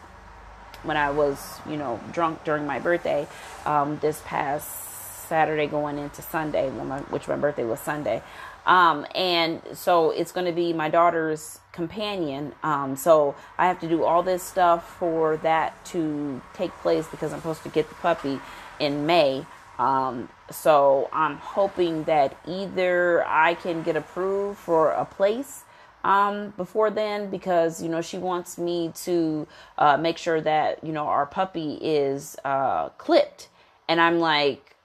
when 0.83 0.99
I 0.99 1.11
was, 1.11 1.59
you 1.67 1.79
know, 1.79 1.99
drunk 2.12 2.45
during 2.45 2.67
my 2.67 2.79
birthday 2.81 3.27
um, 3.65 3.99
this 4.03 4.21
past 4.27 4.69
Saturday 5.27 5.69
going 5.69 5.97
into 5.97 6.21
Sunday, 6.21 6.69
my, 6.69 6.99
which 7.01 7.29
my 7.29 7.37
birthday 7.37 7.65
was 7.65 7.81
Sunday. 7.81 8.23
Um, 8.67 9.07
and 9.15 9.62
so 9.73 10.11
it's 10.11 10.33
going 10.33 10.45
to 10.45 10.53
be 10.53 10.75
my 10.75 10.91
daughter's 10.91 11.61
companion. 11.73 12.53
Um, 12.62 12.95
so 12.95 13.37
I 13.57 13.69
have 13.69 13.81
to 13.81 13.89
do 13.89 14.05
all 14.05 14.23
this 14.23 14.43
stuff 14.43 14.99
for 14.99 15.39
that 15.39 15.83
to 15.87 16.43
take 16.53 16.73
place 16.83 17.07
because 17.07 17.33
I'm 17.33 17.39
supposed 17.39 17.62
to 17.62 17.71
get 17.71 17.89
the 17.89 17.95
puppy 17.95 18.39
in 18.79 19.07
May. 19.07 19.47
Um, 19.79 20.29
so 20.51 21.09
I'm 21.11 21.39
hoping 21.39 22.05
that 22.05 22.37
either 22.47 23.27
I 23.27 23.55
can 23.55 23.83
get 23.83 23.97
approved 23.97 24.59
for 24.59 24.91
a 24.91 25.07
place 25.07 25.65
um, 26.07 26.55
before 26.57 26.88
then 26.90 27.31
because 27.31 27.83
you 27.83 27.88
know 27.88 28.01
she 28.01 28.16
wants 28.16 28.59
me 28.59 28.92
to 29.03 29.47
uh, 29.77 29.97
make 29.97 30.16
sure 30.16 30.40
that 30.40 30.83
you 30.85 30.92
know 30.92 31.07
our 31.07 31.27
puppy 31.27 31.75
is 31.83 32.37
uh, 32.45 32.90
clipped, 32.90 33.49
and 33.88 34.01
I'm 34.01 34.21
like, 34.21 34.77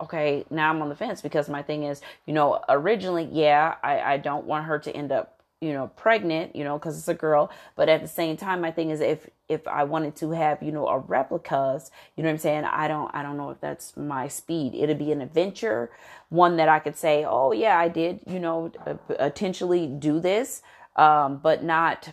okay, 0.00 0.44
now 0.50 0.68
I'm 0.68 0.82
on 0.82 0.90
the 0.90 0.94
fence 0.94 1.22
because 1.22 1.48
my 1.48 1.62
thing 1.62 1.84
is, 1.84 2.02
you 2.26 2.34
know, 2.34 2.62
originally, 2.68 3.28
yeah, 3.32 3.76
I, 3.82 4.00
I 4.00 4.16
don't 4.18 4.44
want 4.44 4.66
her 4.66 4.78
to 4.80 4.94
end 4.94 5.10
up 5.10 5.41
you 5.62 5.72
know 5.72 5.86
pregnant 5.96 6.56
you 6.56 6.64
know 6.64 6.78
because 6.78 6.98
it's 6.98 7.08
a 7.08 7.14
girl. 7.14 7.50
But 7.76 7.88
at 7.88 8.02
the 8.02 8.08
same 8.08 8.36
time 8.36 8.60
my 8.60 8.72
thing 8.72 8.90
is 8.90 9.00
if 9.00 9.30
if 9.48 9.66
i 9.68 9.84
wanted 9.84 10.16
to 10.16 10.30
have 10.32 10.62
you 10.62 10.72
know 10.72 10.88
a 10.88 10.98
replicas 10.98 11.90
you 12.16 12.22
know 12.22 12.28
what 12.28 12.34
i'm 12.34 12.38
saying? 12.38 12.64
I 12.64 12.88
don't 12.88 13.14
i 13.14 13.22
don't 13.22 13.36
know 13.38 13.50
if 13.50 13.60
that's 13.60 13.96
my 13.96 14.28
speed. 14.28 14.74
It'd 14.74 14.98
be 14.98 15.12
an 15.12 15.22
adventure 15.22 15.90
one 16.30 16.56
that 16.56 16.68
i 16.68 16.78
could 16.80 16.96
say 16.96 17.24
oh 17.28 17.52
yeah 17.52 17.78
i 17.78 17.88
did 17.88 18.20
you 18.26 18.40
know 18.40 18.72
potentially 19.08 19.86
do 19.86 20.20
this 20.20 20.62
um 20.96 21.38
but 21.38 21.62
not 21.64 22.10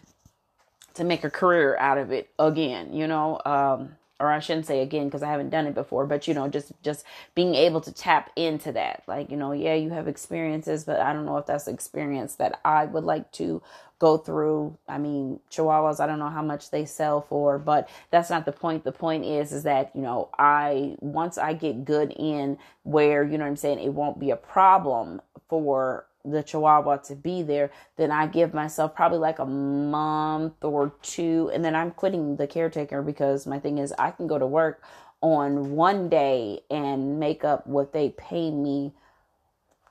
to 0.96 1.04
make 1.04 1.24
a 1.24 1.30
career 1.30 1.78
out 1.78 1.98
of 1.98 2.12
it 2.12 2.30
again 2.40 2.94
you 2.94 3.08
know? 3.08 3.42
Um 3.46 3.96
or 4.20 4.32
I 4.32 4.40
shouldn't 4.40 4.66
say 4.66 4.82
again 4.82 5.06
because 5.06 5.24
I 5.24 5.32
haven't 5.32 5.50
done 5.50 5.66
it 5.68 5.74
before, 5.74 6.06
but 6.06 6.28
you 6.28 6.34
know, 6.34 6.48
just 6.48 6.72
just 6.84 7.06
being 7.36 7.56
able 7.56 7.82
to 7.82 7.92
tap 7.92 8.32
into 8.36 8.72
that. 8.74 9.04
Like, 9.08 9.32
you 9.32 9.38
know, 9.38 9.52
yeah, 9.52 9.76
you 9.76 9.90
have 9.92 10.08
experiences, 10.08 10.84
but 10.84 11.00
I 11.00 11.14
don't 11.14 11.26
know 11.26 11.38
if 11.38 11.46
that's 11.46 11.68
experience 11.68 12.36
that 12.36 12.60
I 12.66 12.86
would 12.86 13.04
like 13.04 13.32
to 13.34 13.62
go 14.00 14.18
through. 14.18 14.78
I 14.88 14.98
mean, 14.98 15.40
chihuahuas, 15.52 16.00
I 16.00 16.08
don't 16.08 16.20
know 16.20 16.30
how 16.30 16.42
much 16.42 16.72
they 16.72 16.86
sell 16.86 17.22
for, 17.22 17.60
but 17.60 17.90
that's 18.12 18.30
not 18.30 18.46
the 18.46 18.52
point. 18.52 18.84
The 18.84 18.92
point 18.92 19.26
is 19.26 19.52
is 19.52 19.64
that, 19.64 19.92
you 19.96 20.02
know, 20.02 20.30
I 20.38 20.96
once 21.00 21.38
I 21.38 21.54
get 21.54 21.86
good 21.86 22.14
in 22.18 22.58
where, 22.84 23.24
you 23.24 23.38
know 23.38 23.44
what 23.44 23.52
I'm 23.52 23.56
saying, 23.56 23.80
it 23.80 23.94
won't 23.94 24.20
be 24.20 24.32
a 24.32 24.38
problem 24.38 25.22
for 25.48 26.06
the 26.32 26.44
chihuahua 26.44 26.98
to 26.98 27.16
be 27.16 27.42
there, 27.42 27.72
then 27.98 28.12
I 28.12 28.28
give 28.28 28.54
myself 28.54 28.96
probably 28.96 29.20
like 29.20 29.40
a 29.40 29.46
month 29.46 30.64
or 30.64 30.94
two, 31.02 31.50
and 31.54 31.64
then 31.64 31.76
I'm 31.76 31.92
quitting 31.92 32.36
the 32.36 32.48
caretaker 32.48 33.02
because 33.02 33.48
my 33.48 33.60
thing 33.60 33.78
is 33.78 33.94
I 33.98 34.12
can 34.12 34.28
go 34.28 34.38
to 34.38 34.46
work 34.46 34.84
on 35.22 35.72
one 35.72 36.10
day 36.10 36.62
and 36.70 37.20
make 37.20 37.44
up 37.44 37.68
what 37.68 37.94
they 37.94 38.10
pay 38.10 38.52
me 38.52 38.94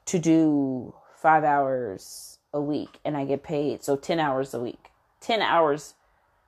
to 0.07 0.19
do 0.19 0.95
five 1.17 1.45
hours 1.45 2.39
a 2.53 2.61
week, 2.61 2.99
and 3.05 3.17
I 3.17 3.25
get 3.25 3.43
paid 3.43 3.85
so 3.85 3.97
10 3.97 4.19
hours 4.19 4.55
a 4.55 4.61
week, 4.61 4.91
10 5.21 5.43
hours 5.43 5.95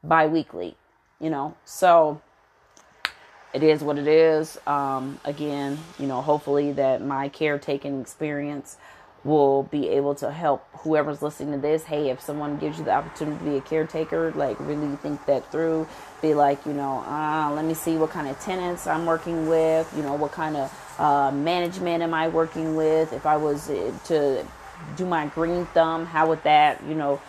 bi 0.02 0.26
weekly, 0.26 0.76
you 1.20 1.28
know, 1.28 1.56
so 1.64 2.22
it 3.52 3.62
is 3.62 3.82
what 3.82 3.98
it 3.98 4.06
is. 4.06 4.58
Um, 4.66 5.20
again, 5.24 5.78
you 5.98 6.06
know, 6.06 6.22
hopefully 6.22 6.72
that 6.72 7.04
my 7.04 7.28
caretaking 7.28 8.00
experience 8.00 8.76
will 9.24 9.64
be 9.64 9.88
able 9.88 10.14
to 10.14 10.30
help 10.30 10.66
whoever's 10.78 11.20
listening 11.20 11.52
to 11.52 11.58
this. 11.58 11.84
Hey, 11.84 12.10
if 12.10 12.20
someone 12.20 12.56
gives 12.56 12.78
you 12.78 12.84
the 12.84 12.92
opportunity 12.92 13.38
to 13.38 13.50
be 13.50 13.56
a 13.56 13.60
caretaker, 13.60 14.32
like 14.32 14.58
really 14.60 14.96
think 14.96 15.24
that 15.26 15.50
through. 15.52 15.86
Be 16.22 16.34
like, 16.34 16.64
you 16.64 16.72
know, 16.72 17.00
uh, 17.06 17.52
let 17.54 17.64
me 17.64 17.74
see 17.74 17.96
what 17.96 18.10
kind 18.10 18.28
of 18.28 18.38
tenants 18.40 18.86
I'm 18.86 19.06
working 19.06 19.48
with. 19.48 19.92
You 19.96 20.02
know, 20.02 20.14
what 20.14 20.32
kind 20.32 20.56
of 20.56 20.96
uh, 20.98 21.30
management 21.32 22.02
am 22.02 22.14
I 22.14 22.28
working 22.28 22.76
with? 22.76 23.12
If 23.12 23.26
I 23.26 23.36
was 23.36 23.68
uh, 23.68 23.92
to 24.06 24.46
do 24.96 25.04
my 25.04 25.26
green 25.26 25.66
thumb, 25.66 26.06
how 26.06 26.28
would 26.28 26.42
that, 26.44 26.82
you 26.84 26.94
know, 26.94 27.20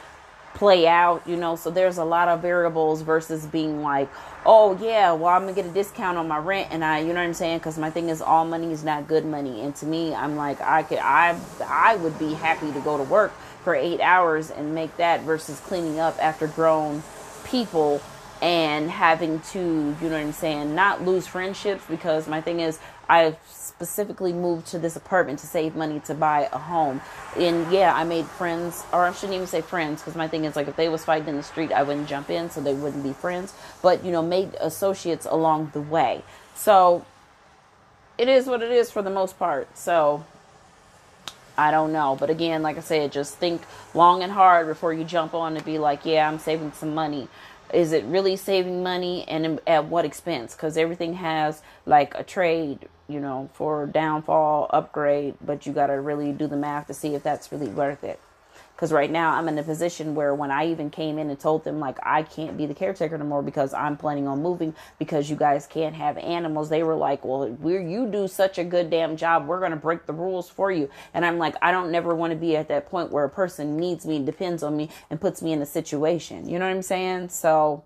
play 0.54 0.88
out, 0.88 1.26
you 1.28 1.36
know. 1.36 1.56
So 1.56 1.70
there's 1.70 1.98
a 1.98 2.04
lot 2.04 2.28
of 2.28 2.42
variables 2.42 3.02
versus 3.02 3.46
being 3.46 3.82
like, 3.82 4.10
oh 4.46 4.78
yeah, 4.82 5.14
well 5.14 5.30
I'm 5.30 5.42
gonna 5.42 5.54
get 5.54 5.66
a 5.66 5.70
discount 5.70 6.18
on 6.18 6.28
my 6.28 6.38
rent, 6.38 6.70
and 6.72 6.84
I, 6.84 7.00
you 7.00 7.08
know 7.08 7.16
what 7.16 7.22
I'm 7.22 7.34
saying? 7.34 7.60
Because 7.60 7.78
my 7.78 7.90
thing 7.90 8.10
is, 8.10 8.22
all 8.22 8.46
money 8.46 8.72
is 8.72 8.84
not 8.84 9.08
good 9.08 9.26
money, 9.26 9.62
and 9.62 9.76
to 9.78 9.86
me, 9.86 10.14
I'm 10.14 10.36
like, 10.36 10.62
I 10.62 10.84
could, 10.84 11.00
I, 11.00 11.40
I 11.66 11.96
would 11.98 12.18
be 12.20 12.34
happy 12.34 12.72
to 12.72 12.80
go 12.82 12.98
to 12.98 13.04
work 13.04 13.32
for 13.64 13.76
eight 13.76 14.02
hours 14.02 14.50
and 14.50 14.74
make 14.74 14.96
that 14.98 15.22
versus 15.22 15.60
cleaning 15.60 16.00
up 16.00 16.18
after 16.22 16.48
grown 16.48 17.04
people 17.46 18.02
and 18.42 18.90
having 18.90 19.40
to, 19.40 19.60
you 19.60 20.10
know 20.10 20.16
what 20.16 20.22
I'm 20.22 20.32
saying, 20.32 20.74
not 20.74 21.04
lose 21.04 21.28
friendships 21.28 21.84
because 21.88 22.28
my 22.28 22.42
thing 22.42 22.60
is, 22.60 22.80
I 23.08 23.36
specifically 23.82 24.32
moved 24.32 24.68
to 24.68 24.78
this 24.78 24.96
apartment 24.96 25.40
to 25.40 25.48
save 25.48 25.76
money 25.76 26.00
to 26.02 26.14
buy 26.14 26.48
a 26.52 26.58
home. 26.60 27.02
And 27.36 27.72
yeah, 27.72 27.96
I 27.96 28.04
made 28.04 28.28
friends, 28.28 28.84
or 28.94 29.06
I 29.08 29.12
shouldn't 29.12 29.34
even 29.34 29.48
say 29.48 29.62
friends, 29.62 30.02
because 30.02 30.16
my 30.16 30.28
thing 30.28 30.46
is 30.46 30.56
like 30.56 30.68
if 30.68 30.76
they 30.76 30.88
was 30.88 31.04
fighting 31.04 31.30
in 31.30 31.36
the 31.36 31.42
street, 31.42 31.72
I 31.72 31.82
wouldn't 31.82 32.08
jump 32.08 32.30
in, 32.30 32.52
so 32.52 32.62
they 32.62 32.76
wouldn't 32.76 33.04
be 33.04 33.14
friends. 33.14 33.56
But 33.82 34.06
you 34.06 34.12
know, 34.12 34.22
made 34.22 34.54
associates 34.60 35.26
along 35.26 35.72
the 35.74 35.82
way. 35.82 36.22
So 36.54 37.06
it 38.20 38.28
is 38.28 38.46
what 38.46 38.62
it 38.62 38.72
is 38.72 38.92
for 38.92 39.02
the 39.02 39.10
most 39.10 39.40
part. 39.40 39.76
So 39.76 40.26
I 41.58 41.72
don't 41.72 41.92
know. 41.92 42.16
But 42.20 42.30
again, 42.30 42.62
like 42.62 42.78
I 42.78 42.82
said, 42.82 43.12
just 43.12 43.38
think 43.38 43.64
long 43.96 44.22
and 44.22 44.32
hard 44.32 44.68
before 44.68 44.94
you 44.94 45.04
jump 45.04 45.34
on 45.34 45.56
and 45.56 45.66
be 45.66 45.80
like, 45.80 46.06
yeah, 46.06 46.28
I'm 46.28 46.38
saving 46.38 46.74
some 46.74 46.94
money 46.94 47.28
is 47.74 47.94
it 47.94 48.04
really 48.06 48.36
saving 48.36 48.84
money 48.84 49.26
and 49.28 49.60
at 49.66 49.86
what 49.86 50.06
expense 50.06 50.54
because 50.54 50.78
everything 50.78 51.14
has 51.14 51.62
like 51.86 52.14
a 52.16 52.24
trade 52.24 52.88
you 53.12 53.20
know 53.20 53.50
for 53.54 53.86
downfall 53.86 54.68
upgrade 54.72 55.36
but 55.42 55.66
you 55.66 55.74
got 55.74 55.88
to 55.88 56.00
really 56.00 56.32
do 56.32 56.48
the 56.48 56.58
math 56.58 56.88
to 56.88 56.94
see 56.94 57.16
if 57.16 57.24
that's 57.24 57.52
really 57.52 57.68
worth 57.68 58.04
it 58.04 58.20
because 58.82 58.92
right 58.92 59.12
now 59.12 59.34
I'm 59.34 59.48
in 59.48 59.60
a 59.60 59.64
position 59.64 60.16
where 60.16 60.34
when 60.34 60.50
I 60.50 60.66
even 60.72 60.90
came 60.90 61.20
in 61.20 61.30
and 61.30 61.40
told 61.40 61.64
them 61.64 61.80
like 61.80 62.00
I 62.02 62.24
can't 62.24 62.58
be 62.58 62.66
the 62.66 62.74
caretaker 62.74 63.14
anymore 63.14 63.44
because 63.44 63.76
I'm 63.76 63.96
planning 63.96 64.28
on 64.28 64.42
moving 64.42 64.74
because 64.98 65.30
you 65.30 65.36
guys 65.36 65.68
can't 65.68 65.94
have 65.94 66.18
animals, 66.18 66.70
they 66.70 66.82
were 66.82 66.96
like, 66.96 67.24
"Well, 67.24 67.48
we're, 67.48 67.80
you 67.80 68.08
do 68.08 68.28
such 68.28 68.58
a 68.58 68.64
good 68.64 68.90
damn 68.90 69.18
job. 69.18 69.46
We're 69.46 69.60
gonna 69.60 69.76
break 69.76 70.08
the 70.08 70.14
rules 70.14 70.50
for 70.50 70.72
you." 70.72 70.90
And 71.14 71.24
I'm 71.24 71.38
like, 71.38 71.56
I 71.62 71.72
don't 71.72 71.92
never 71.92 72.16
want 72.16 72.32
to 72.32 72.36
be 72.36 72.58
at 72.58 72.70
that 72.70 72.90
point 72.90 73.12
where 73.12 73.24
a 73.24 73.30
person 73.30 73.78
needs 73.78 74.04
me, 74.04 74.18
depends 74.26 74.64
on 74.64 74.76
me, 74.76 74.90
and 75.12 75.22
puts 75.22 75.44
me 75.44 75.54
in 75.54 75.62
a 75.62 75.66
situation. 75.68 76.50
You 76.50 76.58
know 76.58 76.66
what 76.66 76.76
I'm 76.76 76.82
saying? 76.82 77.30
So 77.30 77.84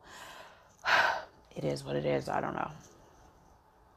it 1.57 1.65
is 1.65 1.83
what 1.83 1.97
it 1.97 2.05
is. 2.05 2.29
I 2.29 2.39
don't 2.39 2.55
know. 2.55 2.71